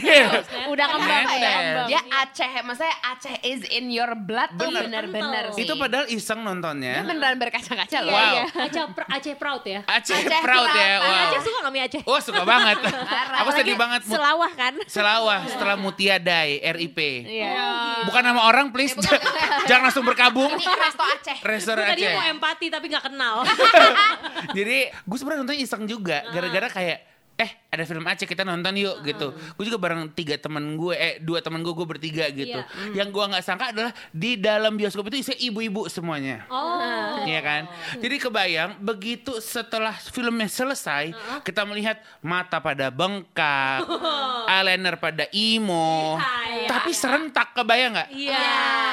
Udah 0.68 0.86
kembang 0.90 1.24
Apa 1.24 1.34
ya? 1.34 1.56
Nempel. 1.56 1.86
Dia 1.88 2.02
Aceh, 2.20 2.52
maksudnya 2.62 2.96
Aceh 3.06 3.36
is 3.42 3.64
in 3.70 3.88
your 3.88 4.12
blood 4.14 4.52
tuh 4.54 4.68
Bener. 4.70 5.08
bener-bener 5.08 5.44
sih. 5.56 5.64
Itu 5.64 5.80
padahal 5.80 6.06
iseng 6.08 6.40
Dia 6.40 6.46
nontonnya. 6.46 6.94
beneran 7.02 7.40
berkaca-kaca 7.40 7.98
loh. 8.02 8.12
Wow. 8.12 8.36
Aceh, 8.60 8.84
pr- 8.92 9.08
Aceh 9.10 9.34
proud 9.36 9.64
ya. 9.64 9.80
Aceh, 9.88 10.20
Aceh 10.20 10.40
proud 10.44 10.68
ya. 10.70 10.92
Wow. 11.00 11.24
Aceh 11.24 11.40
suka 11.42 11.58
gak 11.64 11.72
mie 11.72 11.84
Aceh? 11.88 12.02
Oh 12.04 12.20
suka 12.20 12.44
banget. 12.44 12.78
Aku 13.40 13.50
sedih 13.56 13.80
banget. 13.80 14.02
Selawah 14.04 14.52
kan? 14.52 14.74
Selawah 14.84 15.40
setelah 15.48 15.80
Mutia 15.80 16.20
Dai 16.20 16.60
RIP. 16.60 17.00
Iya. 17.24 17.56
Bukan 18.04 18.20
nama 18.20 18.44
orang 18.44 18.68
please. 18.70 19.00
Jangan 19.70 19.88
langsung 19.88 20.04
berkabung. 20.04 20.52
Ini 20.52 20.68
resto 20.68 21.04
Aceh. 21.08 21.38
Restoran 21.54 21.86
Tadi 21.86 22.04
Aceh. 22.04 22.14
mau 22.18 22.24
empati 22.26 22.66
tapi 22.74 22.86
gak 22.90 23.06
kenal. 23.12 23.46
Jadi 24.58 24.78
gue 24.90 25.18
sebenarnya 25.18 25.42
nonton 25.46 25.58
iseng 25.58 25.84
juga. 25.86 26.26
Gara-gara 26.34 26.68
kayak 26.74 26.98
eh 27.34 27.50
ada 27.74 27.82
film 27.84 28.06
Aceh 28.06 28.30
kita 28.30 28.46
nonton 28.46 28.78
yuk 28.78 29.02
gitu. 29.02 29.34
Gue 29.58 29.66
juga 29.66 29.82
bareng 29.82 30.14
tiga 30.14 30.38
temen 30.38 30.78
gue, 30.78 30.94
eh 30.94 31.18
dua 31.18 31.42
temen 31.42 31.66
gue 31.66 31.74
gue 31.74 31.88
bertiga 31.88 32.30
gitu. 32.30 32.62
Iya. 32.62 32.94
Yang 32.94 33.10
gue 33.10 33.24
nggak 33.34 33.44
sangka 33.44 33.74
adalah 33.74 33.90
di 34.14 34.38
dalam 34.38 34.78
bioskop 34.78 35.10
itu 35.10 35.26
isinya 35.26 35.40
ibu-ibu 35.42 35.90
semuanya. 35.90 36.46
Oh. 36.54 37.26
Iya 37.26 37.42
kan? 37.42 37.62
Jadi 37.98 38.16
kebayang 38.22 38.72
begitu 38.78 39.42
setelah 39.42 39.98
filmnya 39.98 40.46
selesai 40.46 41.14
kita 41.42 41.66
melihat 41.66 41.98
mata 42.22 42.62
pada 42.62 42.94
bengkak, 42.94 43.82
eyeliner 44.54 45.02
pada 45.02 45.26
imo, 45.34 46.22
Iya. 46.54 46.70
tapi 46.70 46.94
serentak 46.94 47.58
kebayang 47.58 47.98
nggak? 47.98 48.10
Iya. 48.14 48.46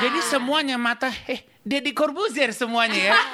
Jadi 0.08 0.18
semuanya 0.24 0.80
mata 0.80 1.12
eh 1.28 1.44
Deddy 1.60 1.92
Corbuzier 1.92 2.56
semuanya 2.56 3.12
ya. 3.12 3.16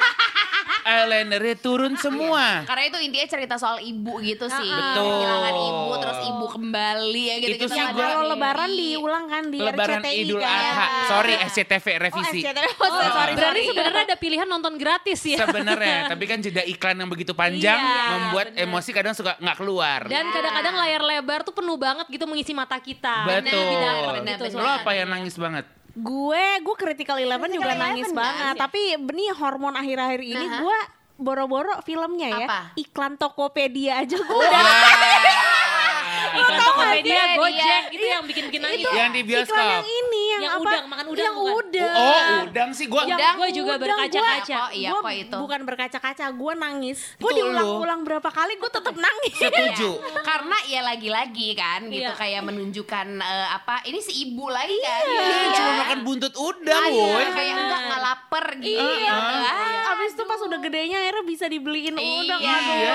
Eyelinernya 0.87 1.57
turun 1.59 1.99
semua. 1.99 2.63
Karena 2.63 2.87
itu 2.87 2.99
intinya 3.03 3.27
cerita 3.27 3.55
soal 3.59 3.83
ibu 3.83 4.23
gitu 4.23 4.47
sih. 4.47 4.71
Betul. 4.71 5.03
Kehilangan 5.19 5.55
ibu, 5.59 5.91
terus 5.99 6.19
ibu 6.23 6.47
kembali 6.49 7.23
ya 7.27 7.37
gitu. 7.43 7.55
Itu 7.59 7.67
sih 7.69 7.83
gua- 7.83 8.07
kalau 8.07 8.31
lebaran 8.31 8.71
diulang 8.71 9.25
kan 9.27 9.45
di 9.47 9.59
Lebaran 9.59 9.99
RCTI 9.99 10.19
Idul 10.23 10.39
kan? 10.39 10.55
Adha. 10.55 10.87
Sorry 11.09 11.35
SCTV 11.43 11.87
Oh, 11.89 11.99
revisi. 12.01 12.39
SCTV. 12.41 12.59
Oh, 12.79 12.87
sorry, 12.87 13.11
sorry. 13.11 13.33
Berarti 13.35 13.61
sebenarnya 13.67 14.03
ada 14.07 14.17
pilihan 14.17 14.47
nonton 14.47 14.73
gratis 14.77 15.21
ya. 15.21 15.39
Sebenarnya, 15.39 15.99
tapi 16.07 16.25
kan 16.25 16.39
jeda 16.39 16.63
iklan 16.63 16.97
yang 16.97 17.11
begitu 17.11 17.33
panjang 17.33 17.75
Iya, 17.77 18.03
membuat 18.13 18.47
emosi 18.55 18.91
kadang 18.91 19.13
suka 19.13 19.35
nggak 19.37 19.57
keluar. 19.59 20.07
Dan 20.07 20.31
kadang-kadang 20.31 20.75
layar 20.77 21.03
lebar 21.03 21.41
tuh 21.43 21.51
penuh 21.51 21.75
banget 21.75 22.07
gitu 22.07 22.25
mengisi 22.25 22.55
mata 22.55 22.79
kita. 22.79 23.27
Betul. 23.27 23.59
benar, 23.59 23.95
benar, 24.15 24.37
benar. 24.39 24.55
Lo 24.55 24.71
apa 24.71 24.91
yang 24.93 25.11
nangis 25.11 25.35
banget? 25.35 25.67
Gue, 25.97 26.45
gue 26.61 26.75
Critical 26.77 27.17
Eleven 27.17 27.49
juga 27.49 27.67
Critical 27.67 27.83
nangis 27.83 28.05
Eleven 28.05 28.15
banget. 28.15 28.37
nangis 28.39 28.53
ya? 28.53 28.61
Tapi 28.61 28.83
benih 28.99 29.31
hormon 29.33 29.75
akhir-akhir 29.75 30.21
ini 30.23 30.45
Aha. 30.47 30.59
gue 30.59 30.79
boro-boro 31.17 31.81
filmnya 31.81 32.29
ya. 32.31 32.45
Apa? 32.45 32.61
Iklan 32.75 33.17
Tokopedia 33.17 33.93
aja 33.99 34.15
gue 34.15 34.29
Oh, 34.29 34.37
udah. 34.39 34.61
Iklan 36.37 36.59
Tokopedia? 36.61 37.21
Gojek 37.35 37.57
Iya. 37.57 37.79
itu 37.91 38.07
yang 38.07 38.23
bikin-bikin 38.23 38.61
nangis. 38.61 38.79
Itu 38.79 38.91
Yang 38.91 39.11
di 39.11 39.23
bioskop. 39.25 39.49
Iklan 39.51 39.67
yang 39.71 39.87
ini, 39.87 40.23
yang, 40.27 40.41
Yang 40.43 40.53
apa? 40.53 40.61
udang, 40.63 40.85
makan 40.87 41.05
udang 41.07 41.25
Yang 41.25 41.35
bukan? 41.35 41.55
Udang. 41.89 42.27
Oh, 42.27 42.41
udang 42.45 42.71
sih 42.71 42.87
gua. 42.87 43.03
Udang. 43.05 43.35
Gue 43.37 43.51
juga 43.51 43.75
berkaca-kaca. 43.77 44.59
gua- 44.61 44.73
iya, 44.73 44.89
Gua 44.89 45.01
kok 45.01 45.15
itu. 45.15 45.37
Bukan 45.39 45.61
berkaca-kaca, 45.63 46.27
gue 46.29 46.53
nangis. 46.55 46.99
Gue 47.17 47.31
Itu 47.31 47.39
diulang-ulang 47.39 48.01
berapa 48.03 48.29
kali, 48.29 48.53
gue 48.55 48.71
tetap 48.71 48.95
nangis. 48.95 49.35
Setuju. 49.37 49.91
Karena 50.29 50.57
ya 50.65 50.81
lagi-lagi 50.83 51.49
kan 51.53 51.81
gitu 51.87 52.05
Iya. 52.05 52.15
kayak 52.15 52.43
menunjukkan 52.43 53.07
eh, 53.17 53.49
apa 53.53 53.83
ini 53.85 53.99
si 53.99 54.13
ibu 54.25 54.47
lagi 54.47 54.77
kan. 54.77 55.03
Iya, 55.03 55.47
cuma 55.53 55.73
makan 55.81 55.99
buntut 56.03 56.35
udang, 56.35 56.85
Iya, 56.85 57.05
woi. 57.07 57.25
kayak 57.29 57.53
enggak 57.57 57.81
nggak 57.83 58.01
lapar 58.03 58.47
gitu. 58.57 58.81
Iya. 58.81 59.13
Ah. 59.13 59.93
Abis 59.93 60.13
itu 60.13 60.23
pas 60.23 60.41
udah 60.41 60.59
gedenya 60.59 60.99
akhirnya 60.99 61.25
bisa 61.25 61.45
dibeliin 61.47 61.95
udang. 61.95 62.41
Iya. 62.41 62.57
Iya. 62.57 62.95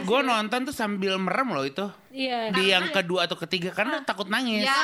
Gue 0.00 0.20
nonton 0.22 0.60
tuh 0.62 0.74
sambil 0.74 1.16
merem 1.16 1.48
loh 1.48 1.64
itu. 1.64 1.86
Iya. 2.18 2.50
Di 2.50 2.64
yang 2.68 2.90
kedua 2.90 3.30
atau 3.30 3.38
ketiga 3.38 3.70
karena 3.70 4.02
takut 4.02 4.26
nangis. 4.26 4.66
Ya, 4.66 4.74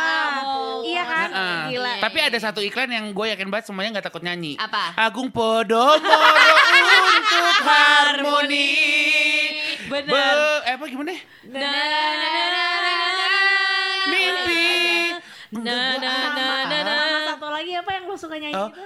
Iya 0.81 1.03
kan? 1.03 1.29
Heeh. 1.29 1.62
Gila. 1.75 1.92
Tapi 1.99 2.18
ada 2.23 2.38
satu 2.38 2.62
iklan 2.62 2.87
yang 2.87 3.11
gue 3.11 3.27
yakin 3.27 3.51
banget 3.51 3.66
semuanya 3.66 3.99
nggak 3.99 4.07
takut 4.07 4.23
nyanyi. 4.23 4.55
Apa? 4.55 4.94
Agung 4.94 5.35
Podomoro 5.35 5.99
untuk 7.11 7.59
harmoni. 7.61 8.70
Bener. 9.85 10.07
Be- 10.07 10.62
eh, 10.62 10.73
apa 10.73 10.85
gimana? 10.87 11.11
Mimpi. 14.07 14.64
Na 15.55 15.79
na 15.97 16.14
na 16.31 16.47
na 16.64 16.79
na. 16.81 16.94
Sama 16.94 17.18
satu 17.29 17.47
lagi 17.51 17.73
apa 17.75 17.90
yang 17.92 18.05
lo 18.07 18.14
suka 18.14 18.37
nyanyi 18.37 18.55
Oh. 18.55 18.70
itu? 18.70 18.85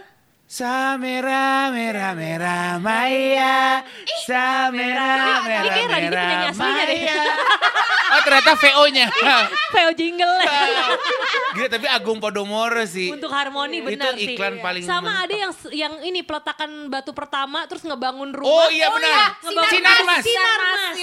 Samera 0.48 1.68
mera 1.68 2.16
mera 2.16 2.80
maya 2.80 3.84
Samera 4.24 5.44
mera 5.44 5.60
Ini 5.60 5.68
kayak 5.68 5.88
Raditya 5.92 6.08
mera 6.08 6.22
penyanyi 6.24 6.46
aslinya 6.48 6.84
deh. 6.88 6.96
maya 6.96 7.20
Oh 8.18 8.22
ternyata 8.26 8.52
VO-nya 8.58 9.06
Veo 9.74 9.90
jingle 9.94 10.34
Gila 11.54 11.68
tapi 11.70 11.86
Agung 11.86 12.18
Podomoro 12.18 12.82
sih 12.82 13.14
untuk 13.14 13.30
harmoni 13.30 13.78
Itu 13.78 13.94
benar 13.94 14.12
sih. 14.18 14.34
iklan 14.34 14.58
paling 14.58 14.82
Sama 14.82 15.22
ada 15.22 15.34
yang 15.34 15.52
yang 15.70 15.94
ini 16.02 16.26
peletakan 16.26 16.90
batu 16.90 17.14
pertama 17.14 17.64
terus 17.64 17.86
ngebangun 17.86 18.34
rumah. 18.34 18.50
Oh 18.50 18.66
iya 18.68 18.90
benar 18.90 19.38
Ngebangun 19.40 19.70
Sinar 19.70 19.98
Mas 20.02 20.22
Sinar 20.26 20.58
Mas. 20.58 20.96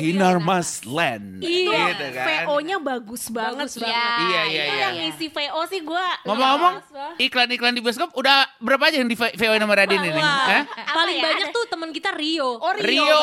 Sinar 0.00 0.36
Mas 0.40 0.70
Land 0.84 1.44
Iya. 1.44 1.80
Gitu 1.92 2.06
kan 2.14 2.26
VO-nya 2.46 2.76
bagus 2.78 3.22
banget. 3.28 3.68
Bagus 3.68 3.76
ya. 3.76 3.84
banget. 3.84 4.22
Iya, 4.22 4.40
iya, 4.48 4.62
Itu 4.62 4.72
iya. 4.72 4.82
yang 4.82 4.94
ngisi 4.96 5.26
VO 5.28 5.60
sih 5.68 5.80
gue. 5.82 6.06
Ngomong-ngomong 6.24 6.74
iklan-iklan 7.18 7.72
di 7.74 7.82
bioskop 7.82 8.10
udah 8.14 8.48
berapa 8.58 8.88
aja 8.88 8.96
yang 9.02 9.10
di 9.10 9.16
VO 9.18 9.54
nama 9.58 9.74
Radin 9.74 10.00
ini? 10.00 10.20
Hah? 10.22 10.64
paling 10.92 11.18
ya? 11.18 11.24
banyak 11.24 11.48
tuh 11.50 11.64
teman 11.68 11.90
kita 11.90 12.10
Rio. 12.14 12.58
Oh, 12.58 12.72
Rio. 12.78 13.02
Rio. 13.04 13.20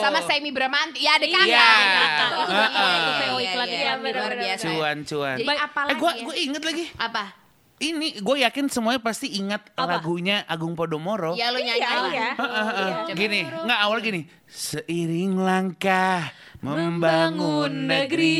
Sama 0.00 0.22
Semi 0.24 0.50
Bramanti. 0.50 1.02
Ya, 1.02 1.18
ada 1.18 1.26
kakak. 1.26 1.48
Iya. 1.48 1.68
Itu 2.40 2.54
iya, 2.54 2.69
Itu 2.72 3.12
VO 3.12 3.36
iya, 3.36 3.50
iklan 3.50 3.66
iya, 3.66 3.78
iya, 3.80 3.92
luar 3.98 4.32
biasa. 4.34 4.64
Cuan 4.64 4.96
cuan 5.02 5.36
Jadi 5.36 5.56
apa 5.56 5.80
Eh 5.84 5.96
gue 5.96 6.10
ya? 6.10 6.22
gue 6.22 6.36
inget 6.38 6.62
lagi 6.62 6.84
Apa? 6.94 7.24
Ini 7.76 8.20
gue 8.20 8.36
yakin 8.40 8.68
semuanya 8.68 9.00
pasti 9.00 9.32
ingat 9.34 9.72
lagunya 9.74 10.44
Agung 10.44 10.76
Podomoro 10.76 11.32
Ya 11.32 11.48
lu 11.48 11.58
nyanyi 11.58 11.80
Iya, 11.80 11.96
lah. 11.96 12.10
iya. 12.10 12.28
Heeh. 12.36 12.90
Gini, 13.14 13.40
nggak 13.40 13.80
awal 13.80 13.98
gini. 13.98 14.28
Seiring 14.44 15.40
langkah 15.40 16.28
membangun 16.60 17.88
negeri, 17.88 18.36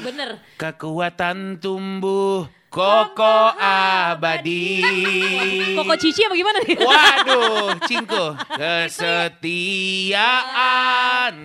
Bener. 0.00 0.40
kekuatan 0.56 1.60
tumbuh 1.60 2.48
kokoh 2.74 3.54
abadi. 3.54 4.82
Koko 5.78 5.94
Cici 5.94 6.26
apa 6.26 6.34
gimana 6.34 6.58
nih? 6.66 6.74
Waduh, 6.90 7.78
Cingko. 7.86 8.34
Kesetiaan 8.58 10.18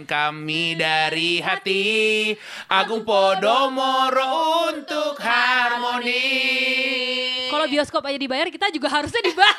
kami 0.10 0.74
dari 0.74 1.38
hati 1.38 2.34
Agung 2.65 3.06
Podomoro 3.06 4.74
untuk 4.74 5.22
harmoni. 5.22 6.26
Kalau 7.50 7.65
bioskop 7.65 8.06
aja 8.06 8.18
dibayar, 8.18 8.46
kita 8.50 8.70
juga 8.70 8.89
harusnya 8.89 9.22
dibayar. 9.22 9.58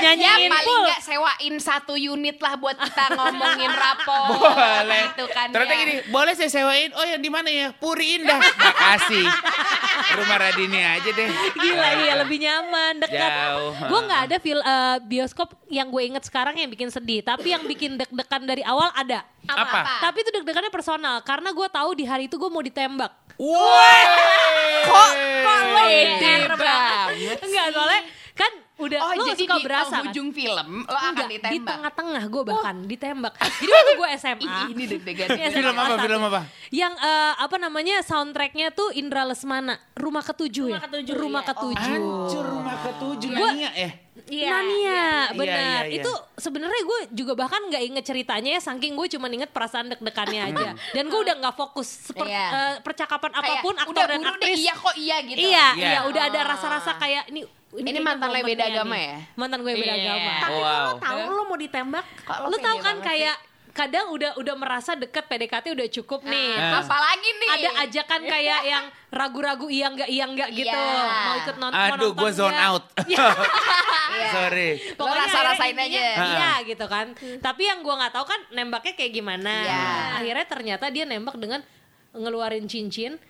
Ya 0.00 0.12
Nyanyiin 0.12 0.48
paling 0.48 0.64
full. 0.64 0.84
nggak 0.88 1.00
sewain 1.04 1.54
satu 1.56 1.92
unit 1.96 2.36
lah 2.40 2.56
buat 2.56 2.76
kita 2.76 3.16
ngomongin 3.16 3.68
rapor. 3.68 4.36
Boleh. 4.36 5.12
Gitu 5.12 5.24
kan 5.28 5.52
Ternyata 5.52 5.72
ya. 5.72 5.80
gini, 5.80 5.94
boleh 6.08 6.32
saya 6.32 6.48
sewain? 6.48 6.92
Oh 6.96 7.04
yang 7.04 7.20
di 7.20 7.28
mana 7.28 7.48
ya? 7.48 7.72
Puri 7.72 8.20
Indah. 8.20 8.40
Makasih. 8.40 9.24
Rumah 9.96 10.38
Radini 10.38 10.80
aja 10.80 11.10
deh. 11.10 11.28
Gila 11.56 11.88
iya 12.04 12.14
lebih 12.20 12.38
nyaman 12.40 12.92
dekat. 13.00 13.30
Jauh. 13.30 13.72
Gue 13.88 14.00
nggak 14.06 14.20
ada 14.30 14.36
feel 14.40 14.60
eh, 14.60 14.96
bioskop 15.04 15.48
yang 15.72 15.88
gue 15.88 16.02
inget 16.04 16.24
sekarang 16.28 16.54
yang 16.56 16.68
bikin 16.68 16.88
sedih. 16.92 17.24
Tapi 17.24 17.52
yang 17.52 17.64
bikin 17.64 17.96
deg-degan 17.96 18.42
dari 18.44 18.62
awal 18.62 18.92
ada. 18.92 19.24
Apa? 19.46 20.04
Tapi 20.10 20.22
itu 20.26 20.30
deg-degannya 20.36 20.72
personal 20.72 21.22
karena 21.22 21.54
gue 21.54 21.68
tahu 21.70 21.90
di 21.96 22.04
hari 22.04 22.26
itu 22.28 22.36
gue 22.36 22.50
mau 22.50 22.64
ditembak. 22.64 23.12
Woi. 23.36 24.00
Kok 24.88 25.10
kok 25.44 25.60
lo 25.70 25.84
banget. 26.56 27.38
Enggak 27.44 27.66
soalnya 27.72 28.00
udah 28.76 28.98
Oh 29.00 29.12
lo 29.14 29.24
jadi 29.26 29.40
suka 29.42 29.56
di 29.56 29.62
berasa 29.62 29.88
kan? 29.88 29.92
penghujung 30.04 30.28
film 30.30 30.68
lo 30.82 30.92
akan 30.92 31.10
Enggak, 31.10 31.26
di 31.26 31.34
ditembak. 31.34 31.66
tengah-tengah 31.66 32.22
gue 32.26 32.42
bahkan 32.44 32.76
ditembak. 32.84 33.32
Jadi 33.40 33.70
waktu 33.70 33.92
gue 33.94 34.08
SMA. 34.20 34.56
Ini 34.68 34.84
deg-degan. 34.86 35.28
Film 35.50 35.74
apa? 35.74 35.94
Film 35.98 36.22
apa? 36.22 36.40
Yang 36.68 36.94
eh, 36.98 37.34
apa 37.36 37.56
namanya 37.56 37.96
soundtracknya 38.00 38.70
tuh 38.70 38.92
Indra 38.92 39.24
Lesmana, 39.24 39.80
Rumah 39.92 40.20
Ketujuh 40.22 40.68
Rumah 40.68 40.76
ya. 40.76 40.84
Ketujuh, 40.86 41.14
Rumah 41.14 41.40
iya. 41.40 41.50
Ketujuh. 41.50 41.94
Hancur 41.96 42.44
rumah 42.46 42.76
ketujuh 42.78 43.30
Gua- 43.32 43.56
ya. 43.56 43.90
Iya, 44.26 44.50
Nania, 44.50 44.74
iya, 44.74 45.06
benar. 45.32 45.46
iya, 45.46 45.80
iya. 45.86 46.02
Itu 46.02 46.10
sebenarnya 46.34 46.82
gue 46.82 47.00
juga 47.14 47.32
bahkan 47.32 47.62
nggak 47.62 47.82
inget 47.84 48.04
ceritanya 48.04 48.50
ya, 48.52 48.60
saking 48.60 48.92
gue 48.92 49.06
cuma 49.08 49.26
inget 49.28 49.48
perasaan 49.48 49.86
deg-degannya 49.88 50.40
aja. 50.44 50.74
Dan 50.90 51.06
gue 51.06 51.20
udah 51.20 51.34
nggak 51.38 51.54
fokus 51.54 52.10
seperti 52.10 52.34
Iya. 52.34 52.82
percakapan 52.82 53.30
Kayak, 53.32 53.46
apa 53.46 53.54
pun 53.62 53.74
aktor 53.76 53.92
udah 53.92 54.04
dan 54.04 54.18
buru 54.18 54.26
deh, 54.26 54.34
aktris. 54.42 54.58
iya 54.58 54.74
kok 54.74 54.94
iya 54.96 55.16
gitu. 55.22 55.38
Iya, 55.40 55.66
Iya. 55.72 55.88
iya, 55.88 55.98
udah 56.04 56.22
ada 56.26 56.40
Ah. 56.40 56.46
rasa-rasa 56.48 56.90
kayak 56.96 57.30
ini 57.30 57.46
Ini 57.68 57.82
kayaknya 57.84 58.02
mantan 58.02 58.26
lo 58.26 58.36
yang 58.36 58.48
beda 58.48 58.64
agama 58.66 58.94
nih. 58.94 59.04
ya? 59.04 59.16
Mantan 59.36 59.58
gue 59.60 59.70
yang 59.70 59.82
beda 59.82 59.94
Iya. 59.94 60.02
agama. 60.02 60.30
Tapi 60.32 60.54
Wow. 60.56 60.64
kalau 60.66 60.94
tahu 60.98 61.20
lo 61.28 61.42
mau 61.44 61.58
ditembak, 61.60 62.04
Kok 62.24 62.36
lo 62.42 62.56
tahu 62.58 62.76
kan 62.80 62.96
kayak 63.00 63.36
kadang 63.76 64.08
udah 64.08 64.40
udah 64.40 64.54
merasa 64.56 64.96
deket 64.96 65.28
PDKT 65.28 65.76
udah 65.76 65.88
cukup 66.00 66.24
nih. 66.24 66.56
sih? 66.56 66.56
Nah. 66.56 66.80
Apalagi 66.80 67.28
nih? 67.36 67.50
Ada 67.52 67.70
ajakan 67.84 68.20
kayak 68.24 68.60
yang 68.64 68.84
ragu-ragu 69.12 69.66
iya 69.68 69.86
enggak 69.92 70.08
iya 70.08 70.24
enggak 70.24 70.48
gitu. 70.56 70.72
Iya. 70.72 71.04
Mau 71.28 71.34
ikut 71.44 71.56
nonton 71.60 71.88
Aduh, 71.92 72.12
gue 72.16 72.30
zone 72.32 72.56
out. 72.58 72.84
Iya. 73.06 73.28
Sorry. 74.34 74.68
Lo 74.96 75.12
rasa-rasain 75.12 75.76
aja. 75.76 76.00
Iya 76.24 76.50
gitu 76.64 76.86
kan. 76.88 77.12
Tapi 77.42 77.62
yang 77.68 77.84
gua 77.84 78.00
nggak 78.00 78.14
tahu 78.16 78.24
kan 78.24 78.40
nembaknya 78.56 78.96
kayak 78.96 79.12
gimana. 79.12 79.52
Iya. 79.60 79.84
Akhirnya 80.24 80.46
ternyata 80.48 80.84
dia 80.88 81.04
nembak 81.04 81.36
dengan 81.36 81.60
ngeluarin 82.16 82.64
cincin. 82.64 83.20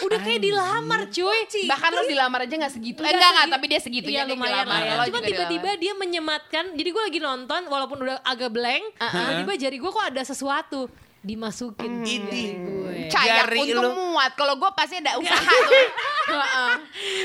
Udah 0.00 0.18
kayak 0.18 0.40
dilamar 0.40 1.08
cuy. 1.08 1.40
Bahkan 1.64 1.90
lo 1.90 2.02
dilamar 2.04 2.40
aja 2.42 2.54
gak 2.58 2.70
segitu. 2.70 3.00
Eh, 3.00 3.06
Enggak 3.06 3.14
enggak, 3.14 3.26
enggak, 3.26 3.42
segi- 3.42 3.54
tapi 3.54 3.64
dia 3.66 3.80
segitunya 3.80 4.12
Iya 4.14 4.24
dia 4.24 4.32
lumayan 4.32 4.54
dilamar. 4.62 4.80
ya. 4.80 4.92
Lo 4.94 5.04
Cuma 5.04 5.20
tiba-tiba 5.22 5.70
dia 5.76 5.92
menyematkan. 5.94 6.64
Jadi 6.72 6.88
gue 6.88 7.02
lagi 7.02 7.18
nonton 7.18 7.60
walaupun 7.66 7.98
udah 8.00 8.16
agak 8.22 8.50
blank. 8.50 8.84
Tiba-tiba 8.94 9.52
jari 9.58 9.76
gue 9.76 9.90
kok 9.90 10.06
ada 10.06 10.22
sesuatu 10.22 10.80
dimasukin 11.20 12.04
ke 12.04 12.12
jari 12.12 12.44
gue. 12.54 13.72
Untuk 13.72 13.82
lu. 13.82 14.12
muat. 14.12 14.32
Kalau 14.34 14.54
gue 14.54 14.70
pasti 14.70 14.98
ada 14.98 15.16
usaha 15.20 15.40
tuh. 15.40 15.86
Heeh. 16.24 16.72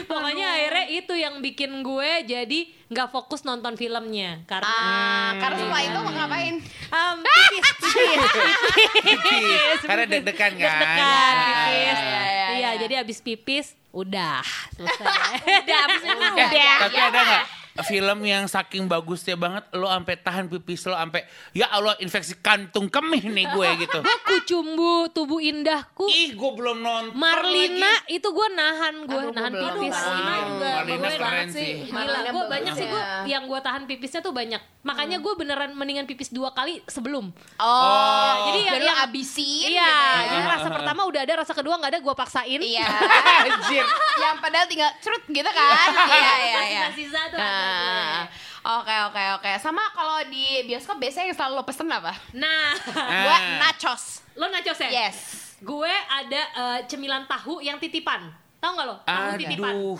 Pokoknya 0.06 0.48
akhirnya 0.52 0.86
itu 0.90 1.14
yang 1.14 1.40
bikin 1.40 1.80
gue 1.80 2.12
jadi 2.24 2.60
nggak 2.86 3.10
fokus 3.10 3.42
nonton 3.42 3.74
filmnya 3.74 4.42
karena 4.44 4.66
Ah, 4.68 5.32
karena 5.38 5.58
setelah 5.58 5.82
itu 5.84 6.00
mau 6.00 6.12
ngapain? 6.12 6.56
um, 6.90 7.16
pipis, 7.22 7.68
pipis, 7.94 8.34
pipis, 8.98 9.80
Karena 9.84 10.04
deg-degan 10.06 10.52
kan? 10.52 10.60
deg-degan, 10.60 11.06
Ah, 11.06 11.38
pipis. 11.40 11.70
iya, 11.70 12.02
iya, 12.02 12.24
Iya, 12.26 12.48
iya. 12.52 12.72
jadi 12.78 12.94
abis 13.00 13.20
pipis 13.20 13.68
udah 13.90 14.42
selesai. 14.76 15.06
udah 15.64 15.78
abis 15.86 16.02
itu 16.04 16.18
udah. 16.18 16.78
tapi 16.80 16.98
ada 17.00 17.20
nggak 17.20 17.44
film 17.82 18.20
yang 18.22 18.46
saking 18.46 18.86
bagusnya 18.86 19.34
banget 19.34 19.64
lo 19.72 19.86
sampai 19.86 20.16
tahan 20.16 20.46
pipis 20.48 20.84
lo 20.84 20.94
sampai 20.94 21.24
ya 21.52 21.68
Allah 21.68 21.96
infeksi 21.98 22.36
kantung 22.36 22.88
kemih 22.88 23.24
nih 23.24 23.46
gue 23.48 23.70
gitu. 23.80 24.00
Kucumbu 24.30 25.10
tubuh 25.10 25.38
indahku. 25.38 26.06
Ih, 26.06 26.32
gue 26.32 26.52
belum 26.54 26.80
nonton. 26.80 27.14
Marlina 27.14 27.80
lagi. 28.02 28.16
itu 28.16 28.28
gue 28.28 28.48
nahan 28.50 28.96
gue 29.02 29.20
Aduh, 29.20 29.32
nahan 29.32 29.52
gua 29.52 29.62
belum. 29.70 29.84
pipis. 29.84 29.96
Marlina 29.96 30.70
Marlina 30.76 30.98
Gue 31.00 31.12
keren 31.16 31.48
sih. 31.50 31.72
Gila, 31.82 31.94
Marlina 31.94 32.30
gue 32.30 32.44
banyak 32.48 32.74
sih 32.74 32.88
gue 32.88 33.02
ya. 33.02 33.20
yang 33.30 33.44
gue 33.46 33.60
tahan 33.60 33.84
pipisnya 33.86 34.20
tuh 34.20 34.32
banyak. 34.32 34.62
Makanya 34.80 35.18
gue 35.18 35.34
beneran 35.36 35.72
mendingan 35.74 36.06
pipis 36.06 36.30
dua 36.30 36.50
kali 36.50 36.80
sebelum. 36.86 37.30
Oh, 37.58 38.34
jadi 38.48 38.60
yang- 38.60 38.74
biar 38.74 38.82
lo 38.82 38.88
yang- 38.88 39.02
abisin 39.02 39.68
Iya, 39.70 39.86
gitu 39.86 40.16
ya. 40.16 40.30
jadi 40.30 40.44
rasa 40.50 40.68
pertama 40.70 41.02
udah 41.04 41.22
ada, 41.22 41.34
rasa 41.38 41.54
kedua 41.54 41.76
nggak 41.76 41.92
ada, 41.92 42.00
gue 42.00 42.14
paksain. 42.14 42.60
Iya. 42.60 42.88
Anjir. 43.46 43.86
yang 44.20 44.36
padahal 44.38 44.66
tinggal 44.66 44.92
cerut 45.00 45.24
gitu 45.26 45.48
kan. 45.48 45.90
Iya, 46.10 46.16
iya, 46.18 46.36
iya. 46.40 46.82
Sisa-sisa 46.90 47.22
tuh 47.28 47.38
ada 47.38 47.69
Nah, 47.70 48.26
Oke 48.60 48.92
oke 49.08 49.24
oke. 49.40 49.52
Sama 49.64 49.80
kalau 49.96 50.20
di 50.28 50.68
bioskop 50.68 51.00
biasanya 51.00 51.32
yang 51.32 51.38
selalu 51.38 51.54
lo 51.56 51.64
pesen 51.64 51.88
apa? 51.88 52.12
Nah, 52.36 52.76
Gue 53.24 53.38
nachos. 53.56 54.22
lo 54.36 54.52
nachos 54.52 54.78
ya? 54.84 55.08
Yes. 55.08 55.18
Gue 55.64 55.90
ada 55.90 56.42
eh, 56.44 56.80
cemilan 56.92 57.24
tahu 57.24 57.64
yang 57.64 57.80
titipan. 57.80 58.28
Tahu 58.60 58.72
nggak 58.76 58.88
lo? 58.92 58.96
Tahu 59.08 59.28
titipan. 59.40 59.72
Aduh. 59.72 60.00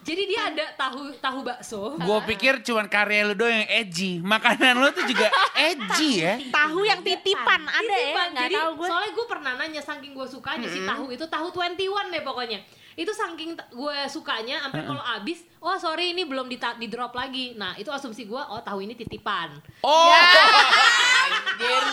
Jadi 0.00 0.22
dia 0.24 0.40
ada 0.48 0.64
tahu 0.80 1.12
tahu 1.20 1.38
bakso. 1.44 2.00
Gue 2.00 2.18
pikir 2.32 2.64
cuman 2.64 2.88
karya 2.88 3.28
lu 3.28 3.36
doang 3.36 3.52
yang 3.52 3.68
edgy. 3.68 4.24
Makanan 4.24 4.80
lu 4.80 4.88
tuh 4.96 5.04
juga 5.04 5.28
edgy 5.68 6.24
ya. 6.24 6.40
Tahu 6.48 6.80
yang 6.88 7.04
titipan 7.04 7.60
ada 7.68 7.84
ya? 7.84 8.00
Titipan. 8.00 8.26
Nggak 8.32 8.42
Jadi 8.48 8.54
tahu 8.56 8.70
gue. 8.80 8.88
soalnya 8.88 9.10
gue 9.12 9.26
pernah 9.28 9.52
nanya 9.60 9.82
saking 9.84 10.12
gue 10.16 10.26
sukanya 10.26 10.64
si 10.64 10.80
tahu 10.80 11.12
itu 11.12 11.24
tahu 11.28 11.46
21 11.52 11.76
deh 12.16 12.22
pokoknya. 12.24 12.58
Itu 12.96 13.12
saking 13.12 13.52
gue 13.76 13.96
sukanya 14.08 14.64
sampai 14.64 14.80
kalau 14.82 15.04
abis, 15.04 15.44
oh 15.60 15.76
sorry 15.76 16.16
ini 16.16 16.24
belum 16.24 16.48
di, 16.48 16.56
di 16.56 16.88
drop 16.88 17.12
lagi. 17.12 17.52
Nah 17.52 17.76
itu 17.76 17.92
asumsi 17.92 18.24
gue, 18.24 18.40
oh 18.40 18.60
tahu 18.64 18.80
ini 18.80 18.96
titipan. 18.96 19.52
Oh, 19.84 20.08
Anjir. 20.08 21.84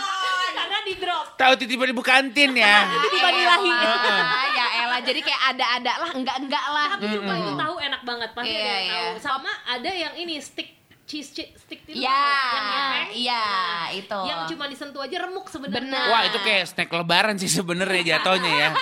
Karena 0.53 0.77
di 0.85 0.95
drop. 0.95 1.35
tahu 1.35 1.53
titipan 1.59 1.91
ibu 1.91 1.99
kantin 1.99 2.55
ya. 2.55 2.87
Titipan 3.03 3.33
ilahi. 3.35 3.67
Ah, 3.67 4.45
ya 4.47 4.67
elah. 4.85 4.99
Jadi 5.03 5.19
kayak 5.19 5.41
ada-ada 5.51 5.93
lah, 6.07 6.11
enggak-enggak 6.15 6.65
lah. 6.71 6.89
Tapi 6.95 7.05
sumpah 7.09 7.35
itu 7.35 7.51
tahu 7.57 7.75
enak 7.83 8.01
banget 8.05 8.29
pasti 8.31 8.53
Iya, 8.53 8.63
ada 8.63 8.71
yang 8.71 8.85
iya. 8.87 8.93
tahu. 9.03 9.19
Sama 9.19 9.51
ada 9.67 9.91
yang 9.91 10.13
ini 10.15 10.35
stick 10.39 10.82
cheese 11.13 11.29
cheese 11.29 11.53
stick 11.55 11.85
itu 11.85 12.01
Iya, 12.01 12.09
yang 12.09 12.65
ngepeng. 12.65 13.07
iya, 13.13 13.45
itu. 13.93 14.19
Yang 14.25 14.39
cuma 14.49 14.65
disentuh 14.65 14.99
aja 14.99 15.17
remuk 15.21 15.45
sebenarnya. 15.45 15.85
Benar. 15.85 16.05
Wah 16.09 16.21
itu 16.25 16.39
kayak 16.41 16.63
snack 16.65 16.89
lebaran 16.89 17.35
sih 17.37 17.47
sebenarnya 17.47 18.17
jatuhnya 18.17 18.49
ya. 18.51 18.69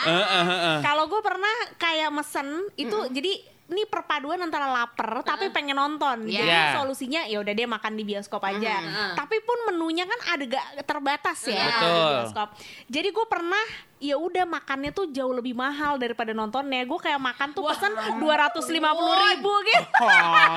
Heeh, 0.00 0.24
heeh. 0.42 0.76
Kalau 0.80 1.04
gue 1.06 1.20
pernah 1.20 1.52
kayak 1.76 2.08
mesen 2.08 2.48
itu 2.74 2.96
jadi 3.12 3.36
ini 3.70 3.84
perpaduan 3.84 4.40
antara 4.40 4.66
lapar 4.66 5.20
tapi 5.22 5.46
pengen 5.48 5.76
nonton. 5.76 6.24
Iya. 6.24 6.40
Jadi 6.40 6.48
Iya. 6.50 6.64
solusinya 6.74 7.20
ya 7.24 7.36
udah 7.38 7.52
dia 7.52 7.68
makan 7.68 7.92
di 7.94 8.04
bioskop 8.04 8.40
aja. 8.40 8.80
Tapi 9.12 9.36
pun 9.40 9.60
menunya 9.68 10.04
kan 10.04 10.16
ada 10.30 10.44
gak 10.48 10.66
terbatas 10.82 11.44
ya 11.44 11.68
Betul. 11.68 11.84
di 11.86 12.00
bioskop. 12.16 12.48
Jadi 12.88 13.08
gue 13.10 13.26
pernah 13.28 13.64
ya 14.00 14.16
udah 14.16 14.42
makannya 14.42 14.90
tuh 14.90 15.06
jauh 15.06 15.30
lebih 15.30 15.52
mahal 15.52 15.94
daripada 15.94 16.32
nontonnya. 16.32 16.82
Gue 16.82 16.96
kayak 16.98 17.20
makan 17.20 17.52
tuh 17.52 17.68
pesen 17.68 17.92
dua 18.16 18.34
ratus 18.40 18.66
lima 18.66 18.90
puluh 18.90 19.12
ribu 19.12 19.52
gitu. 19.62 19.84
Oh, 20.00 20.08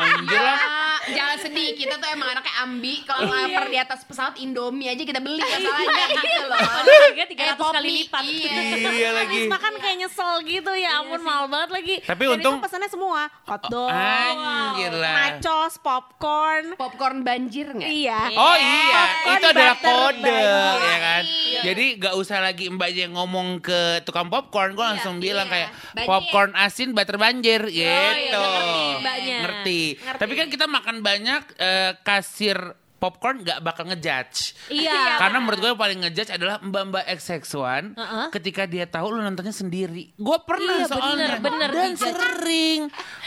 anjir 0.07 0.39
lah. 0.39 0.55
Ah, 0.55 0.97
jangan 1.05 1.37
sedih, 1.37 1.75
kita 1.75 1.97
tuh 1.97 2.07
emang 2.07 2.31
anaknya 2.31 2.53
ambi. 2.57 3.03
Kalau 3.03 3.27
lapar 3.27 3.67
di 3.67 3.75
atas 3.75 4.01
pesawat 4.01 4.39
Indomie 4.39 4.87
aja 4.87 5.03
kita 5.03 5.19
beli 5.19 5.37
masalahnya 5.37 6.05
gitu 6.15 6.43
loh. 6.45 6.55
Harganya 6.55 7.27
300 7.27 7.43
Eh, 7.43 7.71
kali 7.75 7.89
lipat. 7.93 8.23
Iya. 8.23 8.53
Iya 8.93 9.09
lagi. 9.13 9.35
Habis 9.37 9.51
makan 9.51 9.73
kayak 9.77 9.97
nyesel 9.99 10.33
gitu 10.41 10.71
ya 10.73 10.91
ampun 10.97 11.21
mahal 11.21 11.45
banget 11.45 11.69
lagi. 11.73 11.95
Tapi 12.01 12.23
Dan 12.23 12.31
untung- 12.33 12.55
itu 12.55 12.63
pesannya 12.63 12.87
semua 12.87 13.21
hotdog, 13.43 13.91
Anjir 13.91 14.93
lah. 14.93 15.13
nachos, 15.35 15.75
popcorn. 15.77 16.65
Popcorn 16.73 17.17
banjir 17.21 17.67
nggak? 17.67 17.89
Iya. 17.89 18.19
Oh 18.33 18.55
iya, 18.55 19.01
Popcorn 19.19 19.35
itu 19.35 19.47
adalah 19.49 19.75
kode 19.77 20.39
ya 20.79 20.97
kan. 20.97 21.23
Iya. 21.25 21.59
Jadi 21.63 21.85
gak 21.97 22.13
usah 22.15 22.39
lagi 22.39 22.65
mbaknya 22.69 23.09
ngomong 23.09 23.32
ke 23.59 24.03
tukang 24.03 24.29
popcorn, 24.29 24.77
gue 24.77 24.85
langsung 24.85 25.17
bilang 25.17 25.49
iya. 25.49 25.53
kayak 25.53 25.69
Banjir. 25.93 26.07
popcorn 26.07 26.51
asin 26.53 26.89
butter 26.93 27.17
banjir 27.17 27.61
gitu. 27.65 27.81
iya, 27.81 28.31
ngerti 28.37 28.83
mbaknya. 29.01 29.37
Ngerti. 29.41 29.81
Tapi 30.21 30.33
kan 30.37 30.47
kita 30.47 30.65
makan 30.69 30.95
banyak 31.01 31.41
eh, 31.57 31.91
kasir 32.01 32.57
popcorn 33.03 33.43
gak 33.43 33.59
bakal 33.59 33.83
ngejudge. 33.91 34.55
Iya. 34.71 35.19
Karena 35.19 35.43
menurut 35.43 35.59
gue 35.59 35.69
yang 35.75 35.81
paling 35.83 35.99
ngejudge 36.07 36.31
adalah 36.31 36.63
mbak-mbak 36.63 37.03
XX1 37.19 37.99
Heeh. 37.99 38.25
ketika 38.31 38.63
dia 38.63 38.87
tahu 38.87 39.11
lu 39.11 39.19
nontonnya 39.19 39.51
sendiri. 39.51 40.15
Gue 40.15 40.37
pernah 40.47 40.79
Iya, 40.79 40.87
soalnya 40.87 41.35
bener, 41.35 41.43
bener 41.43 41.69
dan 41.75 41.91
dijudge. 41.91 42.15
sering. 42.15 42.81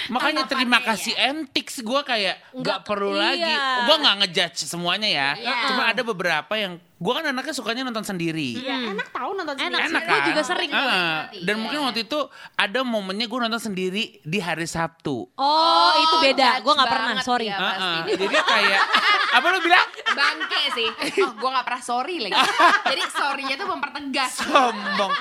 Makanya 0.08 0.48
terima 0.48 0.80
kasih 0.80 1.12
Mtix 1.12 1.84
gue 1.84 2.00
kayak 2.08 2.40
Nggak- 2.56 2.64
gak 2.64 2.80
perlu 2.88 3.20
iya. 3.20 3.20
lagi. 3.20 3.52
Gue 3.84 3.96
gak 4.00 4.16
ngejudge 4.24 4.58
semuanya 4.64 5.08
ya. 5.12 5.30
Iya. 5.36 5.54
Cuma 5.68 5.92
ada 5.92 6.00
beberapa 6.00 6.52
yang 6.56 6.80
gue 6.96 7.12
kan 7.12 7.24
anaknya 7.28 7.52
sukanya 7.52 7.84
nonton 7.84 8.08
sendiri. 8.08 8.56
Ya, 8.56 8.88
enak 8.88 9.12
tahu 9.12 9.36
nonton 9.36 9.52
Enak 9.52 9.68
sendiri. 9.84 9.92
Enak 9.92 10.02
Gue 10.08 10.16
kan? 10.16 10.28
juga 10.32 10.42
sering. 10.48 10.70
Ah, 10.72 10.88
Ngerti, 11.28 11.38
dan 11.44 11.54
iya, 11.54 11.60
mungkin 11.60 11.78
iya. 11.78 11.86
waktu 11.92 12.00
itu 12.08 12.20
ada 12.56 12.80
momennya 12.80 13.26
gue 13.28 13.38
nonton 13.44 13.60
sendiri 13.60 14.04
di 14.24 14.38
hari 14.40 14.64
Sabtu. 14.64 15.28
Oh, 15.36 15.90
itu 16.00 16.16
beda. 16.24 16.64
Gue 16.64 16.72
nggak 16.72 16.88
pernah, 16.88 17.12
banget 17.12 17.28
sorry. 17.28 17.46
Ah, 17.52 17.60
pasti. 17.60 17.84
ah. 17.84 18.04
Jadi 18.16 18.36
kayak 18.40 18.82
apa 19.36 19.46
lu 19.52 19.58
bilang? 19.60 19.86
Bangke 20.16 20.60
sih. 20.72 20.88
Oh, 21.20 21.32
gue 21.36 21.50
gak 21.52 21.66
pernah 21.68 21.82
sorry 21.84 22.16
lagi. 22.24 22.32
Jadi 22.96 23.02
sorry-nya 23.12 23.54
tuh 23.60 23.68
mempertegas. 23.68 24.32
Sombong. 24.40 25.12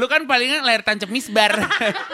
Lu 0.00 0.08
kan 0.08 0.24
palingan 0.24 0.64
layar 0.64 0.80
tancap 0.80 1.12
misbar. 1.12 1.52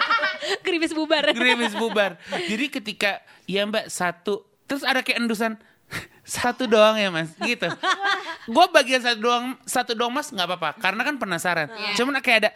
Gerimis 0.66 0.90
bubar. 0.90 1.30
Gerimis 1.30 1.78
bubar. 1.78 2.18
Jadi 2.50 2.66
ketika 2.66 3.22
ya 3.46 3.62
Mbak 3.62 3.86
satu 3.86 4.42
terus 4.66 4.82
ada 4.82 5.06
kayak 5.06 5.22
endusan 5.22 5.60
satu 6.24 6.64
doang 6.64 6.96
ya 6.96 7.08
mas 7.08 7.30
gitu 7.38 7.68
gue 8.46 8.66
bagian 8.70 9.00
satu 9.00 9.18
doang 9.18 9.44
satu 9.62 9.92
doang 9.92 10.10
mas 10.10 10.28
nggak 10.28 10.46
apa-apa 10.46 10.70
karena 10.78 11.02
kan 11.02 11.14
penasaran 11.16 11.68
cuman 11.94 12.18
kayak 12.18 12.38
ada 12.40 12.50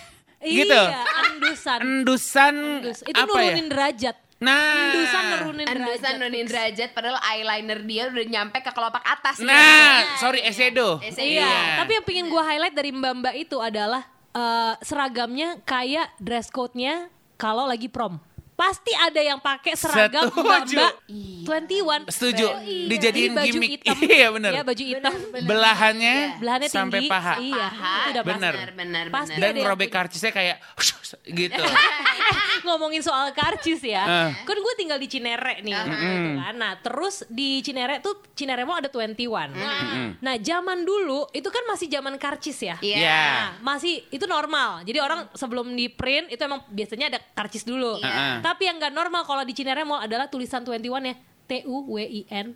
gitu 0.44 0.76
Iya, 0.76 1.00
endusan. 1.32 1.78
endusan 1.80 2.54
Endus. 2.84 3.00
Itu 3.02 3.16
apa 3.16 3.32
ya 3.34 3.48
nurunin 3.48 3.66
derajat. 3.66 4.16
nah 4.36 4.92
Endusan 4.92 5.22
nurunin 5.30 5.64
derajat. 5.64 5.80
Endusan 5.88 6.14
nunin 6.20 6.44
derajat 6.44 6.88
padahal 6.92 7.16
eyeliner 7.24 7.80
dia 7.80 8.02
udah 8.08 8.26
nyampe 8.28 8.58
ke 8.60 8.70
kelopak 8.70 9.00
atas. 9.02 9.40
nah 9.40 10.04
sorry 10.18 10.44
esedo 10.44 11.00
Esedo. 11.00 11.24
Iya, 11.40 11.80
tapi 11.80 11.96
yang 11.96 12.04
pengen 12.04 12.26
gue 12.28 12.42
highlight 12.42 12.76
dari 12.76 12.92
mbak-mbak 12.92 13.34
itu 13.38 13.56
adalah 13.56 14.04
eh, 14.30 14.74
seragamnya 14.84 15.64
kayak 15.64 16.12
dress 16.20 16.52
code-nya 16.52 17.08
kalau 17.34 17.64
lagi 17.64 17.88
prom. 17.88 18.20
Pasti 18.54 18.94
ada 18.94 19.18
yang 19.18 19.38
pakai 19.38 19.74
seragam 19.74 20.30
mbak-mbak 20.30 20.94
21. 21.42 22.06
setuju 22.08 22.46
Iya. 22.56 22.86
dijadiin 22.86 23.30
Jadi 23.30 23.36
baju 23.36 23.46
gimmick 23.50 23.70
hitam. 23.76 23.96
iya 24.16 24.28
bener 24.30 24.50
Iya, 24.50 24.62
baju 24.62 24.84
hitam. 24.86 25.12
belahannya, 25.42 26.16
Belahannya 26.38 26.68
sampai 26.70 26.98
tinggi. 27.02 27.10
paha 27.10 27.34
Iya, 27.36 27.66
Paha. 27.66 27.92
itu 27.92 28.08
udah 28.14 28.22
Bener. 28.24 28.54
Benar, 28.54 28.70
benar, 28.72 29.04
Pasti 29.10 29.34
benar. 29.34 29.42
dan 29.42 29.50
yang 29.50 29.64
ngerobek 29.66 29.90
karcisnya 29.90 30.30
kayak 30.30 30.56
gitu 31.26 31.58
ngomong 31.58 31.82
ngomongin 32.66 33.02
soal 33.02 33.28
karcis 33.30 33.82
ya. 33.82 34.30
Eh. 34.30 34.30
Kan 34.40 34.56
gue 34.56 34.74
tinggal 34.74 34.96
di 34.96 35.06
Cinere 35.06 35.60
nih. 35.60 35.74
gitu 35.74 36.30
kan. 36.38 36.54
Nah 36.54 36.72
terus 36.78 37.26
di 37.26 37.58
Cinere 37.60 37.98
tuh 38.00 38.22
Cinere 38.32 38.62
Mall 38.62 38.80
ada 38.80 38.88
21. 38.88 39.50
Nah 40.16 40.34
zaman 40.38 40.80
dulu 40.80 41.26
itu 41.30 41.50
kan 41.50 41.66
masih 41.66 41.90
zaman 41.90 42.16
karcis 42.16 42.56
ya. 42.62 42.78
Iya. 42.78 42.96
Iya. 42.96 43.20
Nah, 43.20 43.48
masih 43.66 44.06
itu 44.08 44.24
normal. 44.24 44.80
Jadi 44.82 44.96
orang 44.96 45.28
sebelum 45.32 45.68
di 45.68 45.88
print 45.88 46.30
itu 46.30 46.40
emang 46.40 46.62
biasanya 46.66 47.10
ada 47.10 47.18
karcis 47.34 47.66
dulu. 47.66 47.98
Iya. 47.98 48.40
Tapi 48.44 48.68
yang 48.68 48.76
nggak 48.76 48.92
normal 48.92 49.24
kalau 49.24 49.40
di 49.40 49.56
Cinere 49.56 49.88
Mall 49.88 50.04
adalah 50.04 50.28
tulisan 50.28 50.60
21 50.60 50.84
ya. 51.00 51.16
T 51.44 51.64
U 51.64 51.88
W 51.88 51.96
I 52.00 52.28
N 52.28 52.52